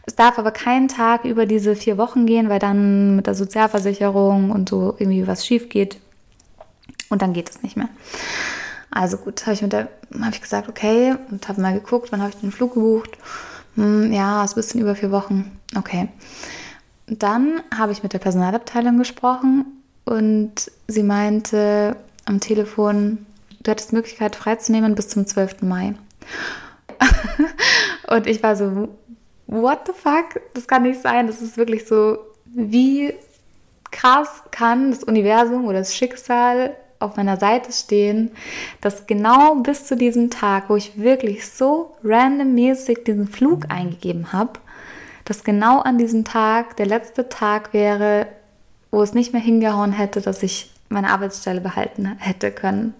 Es 0.06 0.14
darf 0.14 0.38
aber 0.38 0.50
keinen 0.50 0.88
Tag 0.88 1.24
über 1.24 1.46
diese 1.46 1.76
vier 1.76 1.96
Wochen 1.96 2.26
gehen, 2.26 2.48
weil 2.48 2.58
dann 2.58 3.16
mit 3.16 3.26
der 3.26 3.34
Sozialversicherung 3.34 4.50
und 4.50 4.68
so 4.68 4.94
irgendwie 4.98 5.26
was 5.26 5.46
schief 5.46 5.68
geht. 5.68 5.98
Und 7.08 7.22
dann 7.22 7.32
geht 7.32 7.48
es 7.48 7.62
nicht 7.62 7.76
mehr. 7.76 7.88
Also 8.94 9.16
gut, 9.16 9.42
habe 9.42 9.54
ich 9.54 9.62
mit 9.62 9.72
der, 9.72 9.88
habe 10.20 10.30
ich 10.32 10.40
gesagt, 10.40 10.68
okay, 10.68 11.16
und 11.30 11.48
habe 11.48 11.60
mal 11.60 11.74
geguckt, 11.74 12.12
wann 12.12 12.20
habe 12.20 12.30
ich 12.30 12.36
den 12.36 12.52
Flug 12.52 12.74
gebucht. 12.74 13.10
Hm, 13.74 14.12
ja, 14.12 14.44
es 14.44 14.52
ist 14.52 14.56
ein 14.56 14.60
bisschen 14.60 14.80
über 14.82 14.94
vier 14.94 15.10
Wochen. 15.10 15.58
Okay. 15.76 16.08
Dann 17.08 17.60
habe 17.76 17.90
ich 17.90 18.04
mit 18.04 18.12
der 18.12 18.20
Personalabteilung 18.20 18.96
gesprochen 18.96 19.66
und 20.04 20.70
sie 20.86 21.02
meinte 21.02 21.96
am 22.24 22.38
Telefon, 22.38 23.26
du 23.64 23.72
hättest 23.72 23.92
Möglichkeit 23.92 24.36
freizunehmen 24.36 24.94
bis 24.94 25.08
zum 25.08 25.26
12. 25.26 25.62
Mai. 25.62 25.94
und 28.08 28.28
ich 28.28 28.44
war 28.44 28.54
so, 28.54 28.88
what 29.48 29.80
the 29.86 29.92
fuck? 29.92 30.40
Das 30.54 30.68
kann 30.68 30.84
nicht 30.84 31.02
sein. 31.02 31.26
Das 31.26 31.42
ist 31.42 31.56
wirklich 31.56 31.88
so, 31.88 32.18
wie 32.44 33.12
krass 33.90 34.44
kann 34.52 34.92
das 34.92 35.02
Universum 35.02 35.64
oder 35.64 35.80
das 35.80 35.96
Schicksal 35.96 36.76
auf 37.04 37.16
meiner 37.16 37.36
Seite 37.36 37.72
stehen, 37.72 38.30
dass 38.80 39.06
genau 39.06 39.56
bis 39.56 39.86
zu 39.86 39.96
diesem 39.96 40.30
Tag, 40.30 40.68
wo 40.68 40.76
ich 40.76 40.98
wirklich 40.98 41.48
so 41.48 41.96
randommäßig 42.02 43.04
diesen 43.04 43.28
Flug 43.28 43.66
eingegeben 43.70 44.32
habe, 44.32 44.60
dass 45.24 45.44
genau 45.44 45.80
an 45.80 45.98
diesem 45.98 46.24
Tag 46.24 46.76
der 46.76 46.86
letzte 46.86 47.28
Tag 47.28 47.72
wäre, 47.72 48.26
wo 48.90 49.02
es 49.02 49.14
nicht 49.14 49.32
mehr 49.32 49.42
hingehauen 49.42 49.92
hätte, 49.92 50.20
dass 50.20 50.42
ich 50.42 50.70
meine 50.88 51.10
Arbeitsstelle 51.10 51.60
behalten 51.60 52.16
hätte 52.18 52.50
können. 52.52 52.94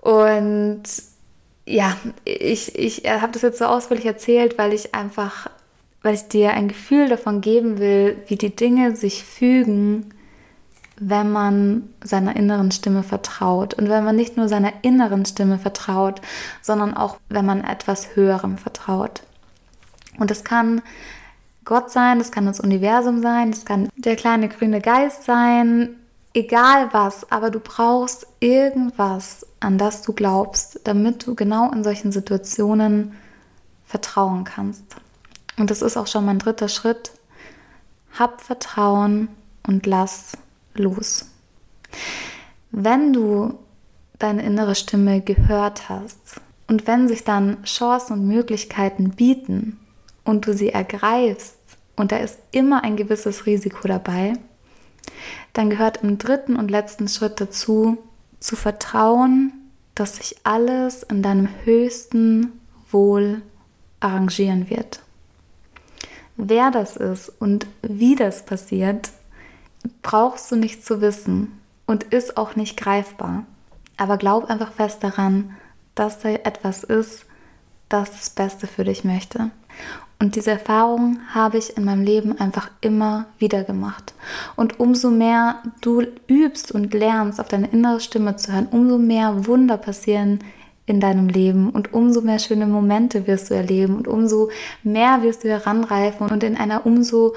Und 0.00 0.82
ja, 1.64 1.96
ich, 2.24 2.76
ich 2.78 3.04
habe 3.08 3.32
das 3.32 3.42
jetzt 3.42 3.58
so 3.58 3.66
ausführlich 3.66 4.06
erzählt, 4.06 4.58
weil 4.58 4.72
ich 4.72 4.94
einfach, 4.94 5.48
weil 6.02 6.14
ich 6.14 6.28
dir 6.28 6.52
ein 6.52 6.68
Gefühl 6.68 7.08
davon 7.08 7.40
geben 7.40 7.78
will, 7.78 8.16
wie 8.26 8.36
die 8.36 8.54
Dinge 8.54 8.96
sich 8.96 9.22
fügen, 9.22 10.12
wenn 10.98 11.30
man 11.32 11.88
seiner 12.02 12.36
inneren 12.36 12.70
Stimme 12.70 13.02
vertraut. 13.02 13.74
Und 13.74 13.88
wenn 13.88 14.04
man 14.04 14.16
nicht 14.16 14.36
nur 14.36 14.48
seiner 14.48 14.72
inneren 14.82 15.24
Stimme 15.24 15.58
vertraut, 15.58 16.20
sondern 16.60 16.96
auch, 16.96 17.18
wenn 17.28 17.46
man 17.46 17.64
etwas 17.64 18.14
Höherem 18.14 18.58
vertraut. 18.58 19.22
Und 20.18 20.30
das 20.30 20.44
kann 20.44 20.82
Gott 21.64 21.90
sein, 21.90 22.18
das 22.18 22.32
kann 22.32 22.46
das 22.46 22.60
Universum 22.60 23.22
sein, 23.22 23.50
das 23.50 23.64
kann 23.64 23.88
der 23.96 24.16
kleine 24.16 24.48
grüne 24.48 24.80
Geist 24.80 25.24
sein, 25.24 25.96
egal 26.34 26.88
was, 26.92 27.30
aber 27.30 27.50
du 27.50 27.60
brauchst 27.60 28.26
irgendwas, 28.40 29.46
an 29.60 29.78
das 29.78 30.02
du 30.02 30.12
glaubst, 30.12 30.80
damit 30.84 31.26
du 31.26 31.34
genau 31.34 31.70
in 31.70 31.84
solchen 31.84 32.12
Situationen 32.12 33.12
vertrauen 33.86 34.44
kannst. 34.44 34.96
Und 35.56 35.70
das 35.70 35.82
ist 35.82 35.96
auch 35.96 36.06
schon 36.06 36.24
mein 36.24 36.38
dritter 36.38 36.68
Schritt. 36.68 37.12
Hab 38.18 38.40
Vertrauen 38.40 39.28
und 39.66 39.86
lass 39.86 40.32
los. 40.74 41.26
Wenn 42.70 43.12
du 43.12 43.58
deine 44.18 44.42
innere 44.42 44.74
Stimme 44.74 45.20
gehört 45.20 45.88
hast 45.88 46.40
und 46.68 46.86
wenn 46.86 47.08
sich 47.08 47.24
dann 47.24 47.62
Chancen 47.64 48.14
und 48.14 48.28
Möglichkeiten 48.28 49.10
bieten 49.10 49.78
und 50.24 50.46
du 50.46 50.54
sie 50.54 50.70
ergreifst 50.70 51.56
und 51.96 52.12
da 52.12 52.16
ist 52.16 52.38
immer 52.50 52.84
ein 52.84 52.96
gewisses 52.96 53.46
Risiko 53.46 53.86
dabei, 53.86 54.34
dann 55.52 55.70
gehört 55.70 56.02
im 56.02 56.18
dritten 56.18 56.56
und 56.56 56.70
letzten 56.70 57.08
Schritt 57.08 57.40
dazu, 57.40 57.98
zu 58.40 58.56
vertrauen, 58.56 59.52
dass 59.94 60.16
sich 60.16 60.36
alles 60.44 61.02
in 61.02 61.22
deinem 61.22 61.48
höchsten 61.64 62.52
Wohl 62.90 63.42
arrangieren 64.00 64.70
wird. 64.70 65.00
Wer 66.36 66.70
das 66.70 66.96
ist 66.96 67.28
und 67.40 67.66
wie 67.82 68.16
das 68.16 68.44
passiert, 68.44 69.10
brauchst 70.02 70.50
du 70.50 70.56
nicht 70.56 70.84
zu 70.84 71.00
wissen 71.00 71.58
und 71.86 72.04
ist 72.04 72.36
auch 72.36 72.56
nicht 72.56 72.76
greifbar. 72.76 73.44
Aber 73.96 74.16
glaub 74.16 74.48
einfach 74.50 74.72
fest 74.72 75.02
daran, 75.04 75.56
dass 75.94 76.20
da 76.20 76.30
etwas 76.30 76.84
ist, 76.84 77.26
das 77.88 78.10
das 78.10 78.30
Beste 78.30 78.66
für 78.66 78.84
dich 78.84 79.04
möchte. 79.04 79.50
Und 80.18 80.36
diese 80.36 80.52
Erfahrung 80.52 81.18
habe 81.34 81.58
ich 81.58 81.76
in 81.76 81.84
meinem 81.84 82.04
Leben 82.04 82.38
einfach 82.38 82.70
immer 82.80 83.26
wieder 83.38 83.64
gemacht. 83.64 84.14
Und 84.54 84.78
umso 84.78 85.10
mehr 85.10 85.56
du 85.80 86.02
übst 86.28 86.70
und 86.70 86.94
lernst, 86.94 87.40
auf 87.40 87.48
deine 87.48 87.66
innere 87.68 87.98
Stimme 87.98 88.36
zu 88.36 88.52
hören, 88.52 88.68
umso 88.70 88.98
mehr 88.98 89.46
Wunder 89.48 89.76
passieren 89.76 90.38
in 90.86 91.00
deinem 91.00 91.28
Leben 91.28 91.70
und 91.70 91.92
umso 91.92 92.20
mehr 92.20 92.38
schöne 92.38 92.66
Momente 92.66 93.26
wirst 93.26 93.50
du 93.50 93.54
erleben 93.54 93.96
und 93.96 94.06
umso 94.08 94.50
mehr 94.82 95.22
wirst 95.22 95.42
du 95.42 95.48
heranreifen 95.48 96.28
und 96.28 96.42
in 96.42 96.56
einer 96.56 96.86
umso 96.86 97.34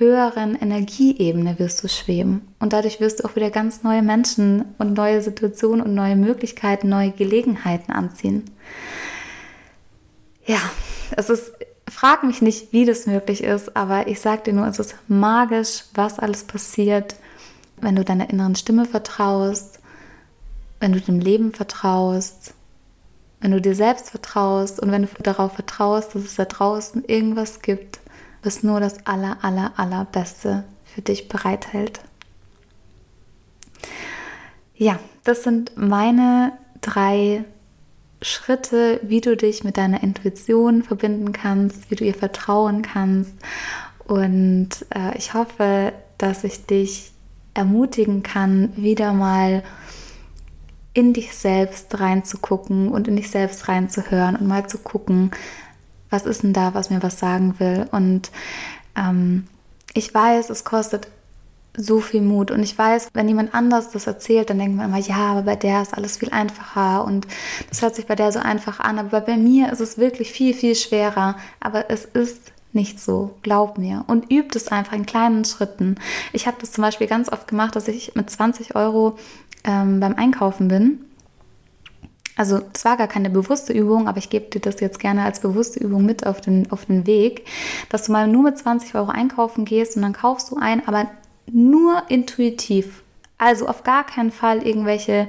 höheren 0.00 0.56
Energieebene 0.60 1.58
wirst 1.60 1.84
du 1.84 1.88
schweben. 1.88 2.48
Und 2.58 2.72
dadurch 2.72 2.98
wirst 2.98 3.20
du 3.20 3.24
auch 3.24 3.36
wieder 3.36 3.50
ganz 3.50 3.84
neue 3.84 4.02
Menschen 4.02 4.64
und 4.78 4.94
neue 4.94 5.22
Situationen 5.22 5.80
und 5.84 5.94
neue 5.94 6.16
Möglichkeiten, 6.16 6.88
neue 6.88 7.12
Gelegenheiten 7.12 7.92
anziehen. 7.92 8.44
Ja, 10.46 10.58
es 11.16 11.30
ist 11.30 11.52
Frag 11.90 12.22
mich 12.22 12.40
nicht, 12.40 12.72
wie 12.72 12.84
das 12.84 13.06
möglich 13.06 13.42
ist, 13.42 13.76
aber 13.76 14.06
ich 14.06 14.20
sage 14.20 14.44
dir 14.44 14.52
nur, 14.52 14.66
es 14.66 14.78
ist 14.78 14.94
magisch, 15.08 15.84
was 15.92 16.20
alles 16.20 16.44
passiert, 16.44 17.16
wenn 17.80 17.96
du 17.96 18.04
deiner 18.04 18.30
inneren 18.30 18.54
Stimme 18.54 18.86
vertraust, 18.86 19.80
wenn 20.78 20.92
du 20.92 21.00
dem 21.00 21.18
Leben 21.18 21.52
vertraust, 21.52 22.54
wenn 23.40 23.50
du 23.50 23.60
dir 23.60 23.74
selbst 23.74 24.10
vertraust 24.10 24.80
und 24.80 24.92
wenn 24.92 25.02
du 25.02 25.08
darauf 25.22 25.54
vertraust, 25.54 26.14
dass 26.14 26.22
es 26.22 26.36
da 26.36 26.44
draußen 26.44 27.04
irgendwas 27.06 27.60
gibt, 27.60 27.98
was 28.42 28.62
nur 28.62 28.80
das 28.80 29.06
aller, 29.06 29.38
aller, 29.42 29.72
allerbeste 29.76 30.64
für 30.84 31.02
dich 31.02 31.28
bereithält. 31.28 32.00
Ja, 34.74 34.98
das 35.24 35.44
sind 35.44 35.72
meine 35.76 36.52
drei 36.80 37.44
Schritte, 38.22 39.00
wie 39.02 39.20
du 39.20 39.36
dich 39.36 39.64
mit 39.64 39.76
deiner 39.76 40.02
Intuition 40.02 40.82
verbinden 40.82 41.32
kannst, 41.32 41.90
wie 41.90 41.96
du 41.96 42.04
ihr 42.04 42.14
vertrauen 42.14 42.82
kannst. 42.82 43.32
Und 44.06 44.68
äh, 44.94 45.16
ich 45.16 45.34
hoffe, 45.34 45.92
dass 46.18 46.44
ich 46.44 46.66
dich 46.66 47.12
ermutigen 47.54 48.22
kann, 48.22 48.72
wieder 48.76 49.12
mal 49.12 49.62
in 50.92 51.12
dich 51.12 51.34
selbst 51.34 51.98
reinzugucken 52.00 52.88
und 52.88 53.08
in 53.08 53.16
dich 53.16 53.30
selbst 53.30 53.68
reinzuhören 53.68 54.36
und 54.36 54.46
mal 54.46 54.66
zu 54.66 54.78
gucken, 54.78 55.30
was 56.10 56.26
ist 56.26 56.42
denn 56.42 56.52
da, 56.52 56.74
was 56.74 56.90
mir 56.90 57.02
was 57.02 57.18
sagen 57.18 57.54
will. 57.58 57.88
Und 57.90 58.30
ähm, 58.96 59.46
ich 59.94 60.12
weiß, 60.12 60.50
es 60.50 60.64
kostet 60.64 61.08
so 61.76 62.00
viel 62.00 62.20
Mut. 62.20 62.50
Und 62.50 62.62
ich 62.62 62.76
weiß, 62.76 63.08
wenn 63.12 63.28
jemand 63.28 63.54
anders 63.54 63.90
das 63.90 64.06
erzählt, 64.06 64.50
dann 64.50 64.58
denkt 64.58 64.76
man 64.76 64.86
immer, 64.86 64.98
ja, 64.98 65.32
aber 65.32 65.42
bei 65.42 65.56
der 65.56 65.82
ist 65.82 65.94
alles 65.94 66.16
viel 66.16 66.30
einfacher 66.30 67.04
und 67.04 67.26
das 67.68 67.80
hört 67.82 67.94
sich 67.94 68.06
bei 68.06 68.16
der 68.16 68.32
so 68.32 68.40
einfach 68.40 68.80
an. 68.80 68.98
Aber 68.98 69.20
bei 69.20 69.36
mir 69.36 69.72
ist 69.72 69.80
es 69.80 69.98
wirklich 69.98 70.32
viel, 70.32 70.54
viel 70.54 70.74
schwerer. 70.74 71.36
Aber 71.60 71.90
es 71.90 72.04
ist 72.04 72.52
nicht 72.72 73.00
so, 73.00 73.36
glaub 73.42 73.78
mir. 73.78 74.04
Und 74.06 74.30
übt 74.30 74.56
es 74.56 74.68
einfach 74.68 74.92
in 74.92 75.06
kleinen 75.06 75.44
Schritten. 75.44 75.96
Ich 76.32 76.46
habe 76.46 76.56
das 76.60 76.72
zum 76.72 76.82
Beispiel 76.82 77.06
ganz 77.06 77.30
oft 77.30 77.48
gemacht, 77.48 77.76
dass 77.76 77.88
ich 77.88 78.14
mit 78.14 78.30
20 78.30 78.76
Euro 78.76 79.18
ähm, 79.64 80.00
beim 80.00 80.14
Einkaufen 80.14 80.68
bin. 80.68 81.04
Also 82.40 82.62
es 82.72 82.86
war 82.86 82.96
gar 82.96 83.06
keine 83.06 83.28
bewusste 83.28 83.74
Übung, 83.74 84.08
aber 84.08 84.16
ich 84.16 84.30
gebe 84.30 84.48
dir 84.48 84.62
das 84.62 84.80
jetzt 84.80 84.98
gerne 84.98 85.24
als 85.24 85.40
bewusste 85.40 85.78
Übung 85.78 86.06
mit 86.06 86.26
auf 86.26 86.40
den, 86.40 86.72
auf 86.72 86.86
den 86.86 87.06
Weg, 87.06 87.44
dass 87.90 88.04
du 88.04 88.12
mal 88.12 88.26
nur 88.26 88.44
mit 88.44 88.56
20 88.56 88.94
Euro 88.94 89.10
einkaufen 89.10 89.66
gehst 89.66 89.94
und 89.94 90.00
dann 90.00 90.14
kaufst 90.14 90.50
du 90.50 90.56
ein, 90.56 90.88
aber 90.88 91.10
nur 91.52 92.02
intuitiv. 92.08 93.02
Also 93.36 93.68
auf 93.68 93.84
gar 93.84 94.06
keinen 94.06 94.32
Fall 94.32 94.66
irgendwelche 94.66 95.28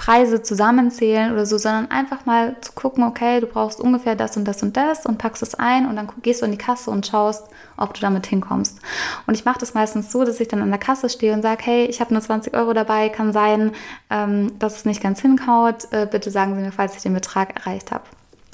Preise 0.00 0.40
zusammenzählen 0.40 1.30
oder 1.30 1.44
so, 1.44 1.58
sondern 1.58 1.90
einfach 1.90 2.24
mal 2.24 2.56
zu 2.62 2.72
gucken, 2.72 3.04
okay, 3.04 3.38
du 3.38 3.46
brauchst 3.46 3.80
ungefähr 3.80 4.16
das 4.16 4.34
und 4.38 4.46
das 4.46 4.62
und 4.62 4.74
das 4.74 5.04
und 5.04 5.18
packst 5.18 5.42
es 5.42 5.54
ein 5.54 5.86
und 5.86 5.96
dann 5.96 6.08
gehst 6.22 6.40
du 6.40 6.46
in 6.46 6.52
die 6.52 6.58
Kasse 6.58 6.90
und 6.90 7.06
schaust, 7.06 7.44
ob 7.76 7.92
du 7.92 8.00
damit 8.00 8.26
hinkommst. 8.26 8.80
Und 9.26 9.34
ich 9.34 9.44
mache 9.44 9.58
das 9.58 9.74
meistens 9.74 10.10
so, 10.10 10.24
dass 10.24 10.40
ich 10.40 10.48
dann 10.48 10.62
an 10.62 10.70
der 10.70 10.78
Kasse 10.78 11.10
stehe 11.10 11.34
und 11.34 11.42
sage, 11.42 11.60
hey, 11.66 11.84
ich 11.84 12.00
habe 12.00 12.14
nur 12.14 12.22
20 12.22 12.54
Euro 12.54 12.72
dabei, 12.72 13.10
kann 13.10 13.34
sein, 13.34 13.72
ähm, 14.08 14.58
dass 14.58 14.76
es 14.76 14.86
nicht 14.86 15.02
ganz 15.02 15.20
hinkaut. 15.20 15.92
Äh, 15.92 16.08
bitte 16.10 16.30
sagen 16.30 16.54
Sie 16.54 16.62
mir, 16.62 16.72
falls 16.72 16.96
ich 16.96 17.02
den 17.02 17.12
Betrag 17.12 17.60
erreicht 17.60 17.92
habe. 17.92 18.04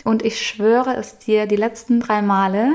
Und 0.02 0.24
ich 0.24 0.44
schwöre 0.44 0.96
es 0.96 1.18
dir, 1.18 1.46
die 1.46 1.54
letzten 1.54 2.00
drei 2.00 2.22
Male 2.22 2.72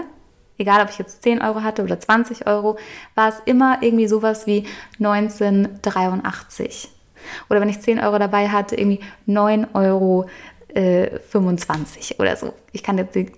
egal 0.57 0.81
ob 0.83 0.89
ich 0.91 0.99
jetzt 0.99 1.23
10 1.23 1.41
Euro 1.41 1.63
hatte 1.63 1.83
oder 1.83 1.99
20 1.99 2.45
Euro, 2.45 2.77
war 3.15 3.29
es 3.29 3.41
immer 3.45 3.79
irgendwie 3.81 4.07
sowas 4.07 4.45
wie 4.45 4.67
1983. 4.99 7.00
Oder 7.49 7.61
wenn 7.61 7.69
ich 7.69 7.81
10 7.81 7.99
Euro 7.99 8.19
dabei 8.19 8.49
hatte, 8.49 8.75
irgendwie 8.75 8.99
9,25 9.27 9.75
Euro 9.75 10.25
äh, 10.73 11.19
25 11.19 12.19
oder 12.19 12.35
so. 12.35 12.53
Ich 12.71 12.83
kann 12.83 12.97
jetzt 12.97 13.15
die 13.15 13.31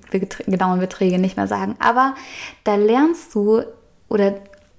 genauen 0.46 0.80
Beträge 0.80 1.20
nicht 1.20 1.38
mehr 1.38 1.48
sagen. 1.48 1.76
Aber 1.80 2.16
da 2.64 2.76
lernst 2.76 3.34
du 3.36 3.64
oder 4.10 4.36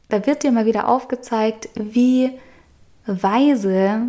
da 0.08 0.26
wird 0.26 0.42
dir 0.42 0.52
mal 0.52 0.66
wieder 0.66 0.88
aufgezeigt, 0.88 1.68
wie 1.74 2.30
weise 3.06 4.00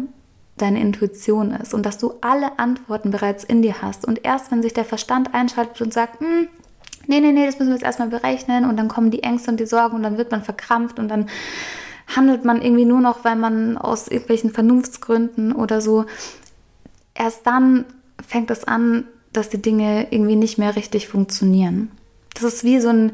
deine 0.57 0.79
Intuition 0.79 1.51
ist 1.51 1.73
und 1.73 1.85
dass 1.85 1.97
du 1.97 2.13
alle 2.21 2.59
Antworten 2.59 3.11
bereits 3.11 3.43
in 3.43 3.61
dir 3.61 3.81
hast. 3.81 4.05
Und 4.05 4.23
erst 4.23 4.51
wenn 4.51 4.61
sich 4.61 4.73
der 4.73 4.85
Verstand 4.85 5.33
einschaltet 5.33 5.81
und 5.81 5.93
sagt, 5.93 6.19
hm, 6.21 6.47
nee, 7.07 7.19
nee, 7.19 7.31
nee, 7.31 7.45
das 7.45 7.59
müssen 7.59 7.69
wir 7.69 7.75
jetzt 7.75 7.83
erstmal 7.83 8.07
berechnen 8.07 8.65
und 8.65 8.77
dann 8.77 8.87
kommen 8.87 9.11
die 9.11 9.23
Ängste 9.23 9.51
und 9.51 9.59
die 9.59 9.65
Sorgen 9.65 9.95
und 9.95 10.03
dann 10.03 10.17
wird 10.17 10.31
man 10.31 10.43
verkrampft 10.43 10.97
und 10.99 11.09
dann 11.09 11.29
handelt 12.07 12.45
man 12.45 12.61
irgendwie 12.61 12.85
nur 12.85 13.01
noch, 13.01 13.23
weil 13.23 13.35
man 13.35 13.77
aus 13.77 14.07
irgendwelchen 14.07 14.51
Vernunftsgründen 14.51 15.53
oder 15.53 15.81
so. 15.81 16.05
Erst 17.13 17.47
dann 17.47 17.85
fängt 18.25 18.51
es 18.51 18.63
an, 18.63 19.05
dass 19.33 19.49
die 19.49 19.61
Dinge 19.61 20.07
irgendwie 20.11 20.35
nicht 20.35 20.57
mehr 20.57 20.75
richtig 20.75 21.07
funktionieren. 21.07 21.91
Das 22.33 22.43
ist 22.43 22.63
wie 22.63 22.79
so 22.79 22.89
ein, 22.89 23.13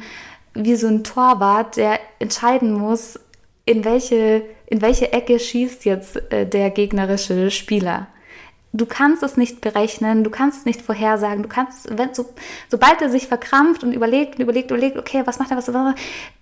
wie 0.54 0.76
so 0.76 0.88
ein 0.88 1.04
Torwart, 1.04 1.78
der 1.78 2.00
entscheiden 2.20 2.74
muss, 2.74 3.20
in 3.66 3.86
welche, 3.86 4.44
in 4.68 4.82
welche 4.82 5.14
Ecke 5.14 5.40
schießt 5.40 5.86
jetzt 5.86 6.32
äh, 6.32 6.46
der 6.46 6.72
gegnerische 6.72 7.52
Spieler. 7.52 8.08
Du 8.74 8.86
kannst 8.86 9.22
es 9.22 9.36
nicht 9.36 9.60
berechnen, 9.60 10.24
du 10.24 10.30
kannst 10.30 10.60
es 10.60 10.66
nicht 10.66 10.82
vorhersagen, 10.82 11.44
du 11.44 11.50
kannst, 11.50 11.98
wenn, 11.98 12.14
so, 12.14 12.26
sobald 12.70 13.02
er 13.02 13.10
sich 13.10 13.28
verkrampft 13.28 13.84
und 13.84 13.92
überlegt 13.92 14.36
und 14.36 14.42
überlegt, 14.42 14.72
überlegt, 14.72 14.98
okay, 14.98 15.24
was 15.26 15.40
macht 15.40 15.52
er, 15.52 15.58
was, 15.58 15.70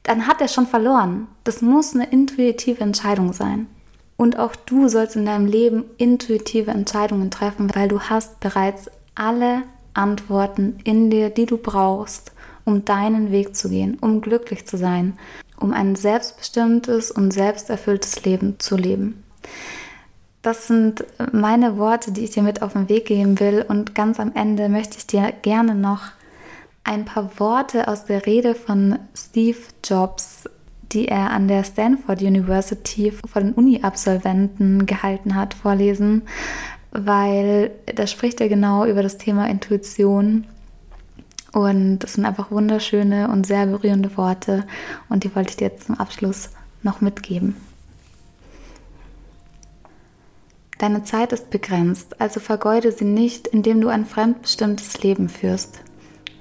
dann 0.03 0.27
hat 0.27 0.39
er 0.39 0.47
schon 0.47 0.67
verloren. 0.67 1.27
Das 1.43 1.61
muss 1.61 1.95
eine 1.95 2.09
intuitive 2.11 2.81
Entscheidung 2.81 3.33
sein. 3.33 3.67
Und 4.15 4.37
auch 4.37 4.55
du 4.55 4.89
sollst 4.89 5.15
in 5.15 5.25
deinem 5.25 5.47
Leben 5.47 5.85
intuitive 5.97 6.71
Entscheidungen 6.71 7.31
treffen, 7.31 7.73
weil 7.73 7.87
du 7.87 8.01
hast 8.01 8.39
bereits 8.41 8.91
alle 9.15 9.63
Antworten 9.93 10.79
in 10.83 11.09
dir, 11.09 11.29
die 11.29 11.45
du 11.45 11.57
brauchst, 11.57 12.31
um 12.65 12.85
deinen 12.85 13.31
Weg 13.31 13.55
zu 13.55 13.69
gehen, 13.69 13.97
um 13.99 14.21
glücklich 14.21 14.67
zu 14.67 14.77
sein, 14.77 15.17
um 15.57 15.73
ein 15.73 15.95
selbstbestimmtes 15.95 17.11
und 17.11 17.31
selbsterfülltes 17.31 18.23
Leben 18.23 18.59
zu 18.59 18.75
leben. 18.75 19.23
Das 20.41 20.67
sind 20.67 21.03
meine 21.31 21.77
Worte, 21.77 22.11
die 22.11 22.23
ich 22.23 22.31
dir 22.31 22.43
mit 22.43 22.61
auf 22.61 22.73
den 22.73 22.87
Weg 22.89 23.05
geben 23.05 23.39
will. 23.39 23.65
Und 23.67 23.93
ganz 23.95 24.19
am 24.19 24.31
Ende 24.33 24.69
möchte 24.69 24.97
ich 24.97 25.07
dir 25.07 25.33
gerne 25.41 25.75
noch 25.75 26.03
ein 26.83 27.05
paar 27.05 27.39
Worte 27.39 27.87
aus 27.87 28.05
der 28.05 28.25
Rede 28.25 28.55
von 28.55 28.97
Steve 29.13 29.57
Jobs, 29.83 30.45
die 30.91 31.07
er 31.07 31.31
an 31.31 31.47
der 31.47 31.63
Stanford 31.63 32.21
University 32.21 33.11
vor 33.11 33.41
den 33.41 33.53
Uni-Absolventen 33.53 34.85
gehalten 34.85 35.35
hat, 35.35 35.53
vorlesen, 35.53 36.23
weil 36.91 37.71
da 37.93 38.07
spricht 38.07 38.41
er 38.41 38.49
genau 38.49 38.85
über 38.85 39.03
das 39.03 39.17
Thema 39.17 39.47
Intuition. 39.49 40.45
Und 41.51 41.99
das 41.99 42.13
sind 42.13 42.25
einfach 42.25 42.49
wunderschöne 42.49 43.29
und 43.29 43.45
sehr 43.45 43.65
berührende 43.65 44.15
Worte 44.17 44.65
und 45.09 45.23
die 45.23 45.35
wollte 45.35 45.49
ich 45.49 45.57
dir 45.57 45.67
jetzt 45.67 45.87
zum 45.87 45.99
Abschluss 45.99 46.49
noch 46.83 47.01
mitgeben. 47.01 47.55
Deine 50.79 51.03
Zeit 51.03 51.33
ist 51.33 51.49
begrenzt, 51.49 52.21
also 52.21 52.39
vergeude 52.39 52.93
sie 52.93 53.03
nicht, 53.05 53.47
indem 53.47 53.81
du 53.81 53.89
ein 53.89 54.05
fremdbestimmtes 54.05 55.03
Leben 55.03 55.27
führst. 55.27 55.81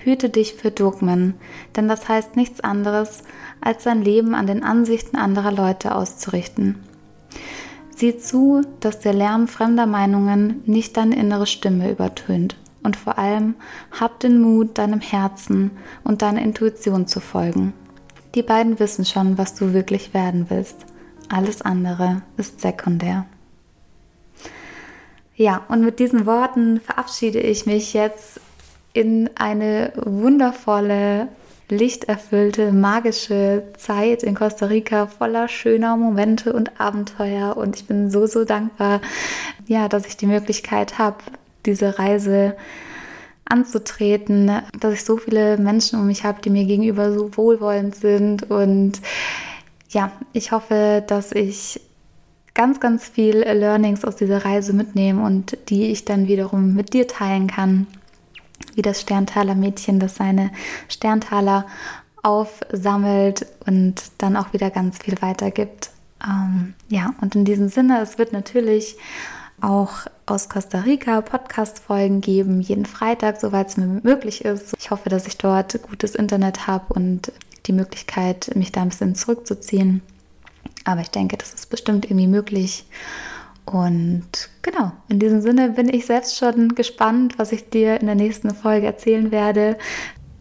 Hüte 0.01 0.29
dich 0.29 0.55
für 0.55 0.70
Dogmen, 0.70 1.35
denn 1.74 1.88
das 1.88 2.09
heißt 2.09 2.37
nichts 2.37 2.61
anderes, 2.61 3.24
als 3.61 3.83
sein 3.83 4.01
Leben 4.01 4.37
an 4.37 4.46
den 4.46 4.62
Ansichten 4.62 5.16
anderer 5.16 5.51
Leute 5.51 5.92
auszurichten. 5.92 6.77
Sieh 7.96 8.16
zu, 8.16 8.62
dass 8.79 9.01
der 9.01 9.12
Lärm 9.12 9.48
fremder 9.48 9.87
Meinungen 9.87 10.62
nicht 10.66 10.96
deine 10.96 11.16
innere 11.16 11.46
Stimme 11.46 11.90
übertönt. 11.90 12.57
Und 12.85 12.94
vor 12.94 13.18
allem 13.18 13.57
hab 13.90 14.20
den 14.20 14.40
Mut, 14.40 14.79
deinem 14.79 15.01
Herzen 15.01 15.72
und 16.05 16.22
deiner 16.22 16.42
Intuition 16.42 17.09
zu 17.09 17.18
folgen. 17.18 17.72
Die 18.37 18.42
beiden 18.42 18.79
wissen 18.79 19.05
schon, 19.05 19.37
was 19.37 19.57
du 19.57 19.72
wirklich 19.72 20.14
werden 20.14 20.46
willst. 20.48 20.77
Alles 21.29 21.61
andere 21.61 22.22
ist 22.37 22.61
sekundär. 22.61 23.27
Ja, 25.38 25.64
und 25.68 25.83
mit 25.83 26.01
diesen 26.01 26.27
Worten 26.27 26.81
verabschiede 26.81 27.38
ich 27.38 27.64
mich 27.64 27.92
jetzt 27.92 28.40
in 28.92 29.31
eine 29.37 29.92
wundervolle, 29.94 31.29
lichterfüllte, 31.68 32.72
magische 32.72 33.62
Zeit 33.77 34.24
in 34.24 34.35
Costa 34.35 34.66
Rica 34.66 35.07
voller 35.07 35.46
schöner 35.46 35.96
Momente 35.96 36.53
und 36.53 36.81
Abenteuer. 36.81 37.57
Und 37.57 37.77
ich 37.77 37.87
bin 37.87 38.11
so, 38.11 38.27
so 38.27 38.44
dankbar, 38.44 39.01
ja, 39.68 39.88
dass 39.88 40.07
ich 40.07 40.16
die 40.16 40.27
Möglichkeit 40.27 40.98
habe, 40.98 41.18
diese 41.66 42.01
Reise 42.01 42.57
anzutreten, 43.44 44.51
dass 44.81 44.92
ich 44.92 45.05
so 45.05 45.18
viele 45.18 45.57
Menschen 45.57 46.01
um 46.01 46.09
mich 46.09 46.24
habe, 46.24 46.42
die 46.42 46.51
mir 46.51 46.64
gegenüber 46.64 47.12
so 47.12 47.37
wohlwollend 47.37 47.94
sind. 47.94 48.51
Und 48.51 49.01
ja, 49.90 50.11
ich 50.33 50.51
hoffe, 50.51 51.05
dass 51.07 51.31
ich 51.31 51.81
ganz, 52.58 52.80
ganz 52.80 53.06
viel 53.06 53.36
Learnings 53.36 54.04
aus 54.04 54.16
dieser 54.16 54.44
Reise 54.44 54.72
mitnehmen 54.72 55.22
und 55.22 55.56
die 55.68 55.92
ich 55.92 56.04
dann 56.04 56.26
wiederum 56.26 56.74
mit 56.74 56.92
dir 56.92 57.06
teilen 57.06 57.46
kann. 57.46 57.86
Wie 58.74 58.82
das 58.82 59.00
Sterntaler 59.00 59.54
Mädchen, 59.54 60.00
das 60.00 60.16
seine 60.16 60.50
Sterntaler 60.88 61.66
aufsammelt 62.24 63.46
und 63.64 64.02
dann 64.18 64.36
auch 64.36 64.52
wieder 64.52 64.70
ganz 64.70 64.98
viel 64.98 65.22
weitergibt. 65.22 65.90
Ähm, 66.20 66.74
ja, 66.88 67.14
und 67.20 67.36
in 67.36 67.44
diesem 67.44 67.68
Sinne, 67.68 68.00
es 68.00 68.18
wird 68.18 68.32
natürlich 68.32 68.96
auch 69.60 70.08
aus 70.26 70.48
Costa 70.48 70.80
Rica 70.80 71.20
Podcast-Folgen 71.20 72.20
geben, 72.20 72.60
jeden 72.60 72.86
Freitag, 72.86 73.40
soweit 73.40 73.68
es 73.68 73.76
mir 73.76 73.86
möglich 73.86 74.44
ist. 74.44 74.74
Ich 74.80 74.90
hoffe, 74.90 75.08
dass 75.10 75.28
ich 75.28 75.38
dort 75.38 75.80
gutes 75.82 76.16
Internet 76.16 76.66
habe 76.66 76.92
und 76.92 77.30
die 77.66 77.72
Möglichkeit, 77.72 78.50
mich 78.56 78.72
da 78.72 78.82
ein 78.82 78.88
bisschen 78.88 79.14
zurückzuziehen. 79.14 80.02
Aber 80.88 81.03
ich 81.03 81.11
denke, 81.11 81.37
das 81.37 81.53
ist 81.53 81.68
bestimmt 81.68 82.07
irgendwie 82.07 82.27
möglich. 82.27 82.87
Und 83.66 84.48
genau, 84.62 84.90
in 85.11 85.18
diesem 85.18 85.42
Sinne 85.42 85.68
bin 85.68 85.92
ich 85.92 86.07
selbst 86.07 86.38
schon 86.38 86.74
gespannt, 86.74 87.38
was 87.38 87.53
ich 87.53 87.68
dir 87.68 88.01
in 88.01 88.07
der 88.07 88.14
nächsten 88.14 88.55
Folge 88.55 88.87
erzählen 88.87 89.31
werde. 89.31 89.77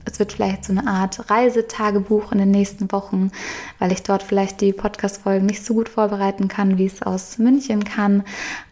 Es 0.06 0.20
wird 0.20 0.32
vielleicht 0.32 0.64
so 0.64 0.72
eine 0.72 0.88
Art 0.88 1.30
Reisetagebuch 1.30 2.32
in 2.32 2.38
den 2.38 2.52
nächsten 2.52 2.90
Wochen, 2.94 3.30
weil 3.78 3.92
ich 3.92 4.04
dort 4.04 4.24
vielleicht 4.24 4.62
die 4.62 4.72
Podcast-Folgen 4.72 5.48
nicht 5.48 5.66
so 5.66 5.74
gut 5.74 5.90
vorbereiten 5.90 6.48
kann, 6.48 6.78
wie 6.78 6.86
es 6.86 7.02
aus 7.02 7.40
München 7.40 7.84
kann. 7.84 8.24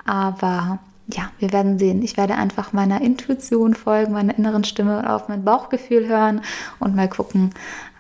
Aber 0.06 0.80
ja, 1.08 1.30
wir 1.40 1.52
werden 1.52 1.78
sehen. 1.78 2.02
Ich 2.04 2.16
werde 2.16 2.36
einfach 2.36 2.72
meiner 2.72 3.02
Intuition 3.02 3.74
folgen, 3.74 4.14
meiner 4.14 4.38
inneren 4.38 4.64
Stimme 4.64 5.14
auf 5.14 5.28
mein 5.28 5.44
Bauchgefühl 5.44 6.08
hören 6.08 6.40
und 6.80 6.96
mal 6.96 7.10
gucken, 7.10 7.50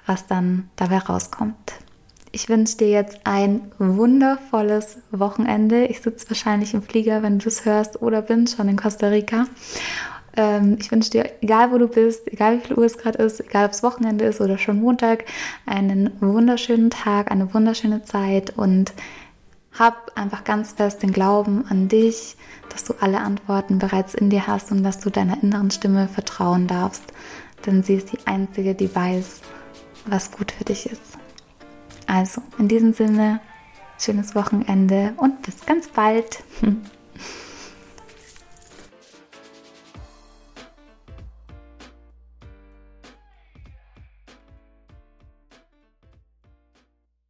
was 0.06 0.28
dann 0.28 0.70
dabei 0.78 1.00
rauskommt. 1.00 1.85
Ich 2.36 2.50
wünsche 2.50 2.76
dir 2.76 2.90
jetzt 2.90 3.22
ein 3.24 3.72
wundervolles 3.78 4.98
Wochenende. 5.10 5.86
Ich 5.86 6.02
sitze 6.02 6.30
wahrscheinlich 6.30 6.74
im 6.74 6.82
Flieger, 6.82 7.24
wenn 7.24 7.40
du 7.40 7.48
es 7.48 7.64
hörst, 7.64 8.02
oder 8.02 8.22
bin 8.22 8.46
schon 8.46 8.68
in 8.68 8.76
Costa 8.76 9.08
Rica. 9.08 9.46
Ähm, 10.36 10.76
ich 10.78 10.92
wünsche 10.92 11.12
dir, 11.12 11.32
egal 11.40 11.72
wo 11.72 11.78
du 11.78 11.88
bist, 11.88 12.28
egal 12.28 12.58
wie 12.58 12.68
viel 12.68 12.78
Uhr 12.78 12.84
es 12.84 12.98
gerade 12.98 13.24
ist, 13.24 13.40
egal 13.40 13.68
ob 13.68 13.72
es 13.72 13.84
Wochenende 13.84 14.26
ist 14.26 14.42
oder 14.42 14.58
schon 14.58 14.82
Montag, 14.82 15.24
einen 15.66 16.12
wunderschönen 16.20 16.90
Tag, 16.90 17.32
eine 17.32 17.54
wunderschöne 17.54 18.04
Zeit 18.04 18.52
und 18.58 18.92
hab 19.72 20.12
einfach 20.16 20.44
ganz 20.44 20.74
fest 20.74 21.04
den 21.04 21.14
Glauben 21.14 21.64
an 21.70 21.88
dich, 21.88 22.36
dass 22.68 22.84
du 22.84 22.96
alle 23.00 23.22
Antworten 23.22 23.80
bereits 23.80 24.14
in 24.14 24.30
dir 24.30 24.46
hast 24.46 24.74
und 24.74 24.84
dass 24.84 25.00
du 25.00 25.10
deiner 25.10 25.42
inneren 25.42 25.72
Stimme 25.72 26.10
vertrauen 26.10 26.68
darfst. 26.68 27.06
Denn 27.66 27.82
sie 27.82 27.96
ist 27.96 28.12
die 28.12 28.28
einzige, 28.28 28.76
die 28.76 28.94
weiß, 28.94 29.40
was 30.08 30.32
gut 30.32 30.52
für 30.52 30.66
dich 30.66 30.88
ist. 30.88 31.25
Also, 32.08 32.42
in 32.58 32.68
diesem 32.68 32.94
Sinne, 32.94 33.40
schönes 34.00 34.36
Wochenende 34.36 35.14
und 35.18 35.42
bis 35.42 35.66
ganz 35.66 35.88
bald. 35.88 36.44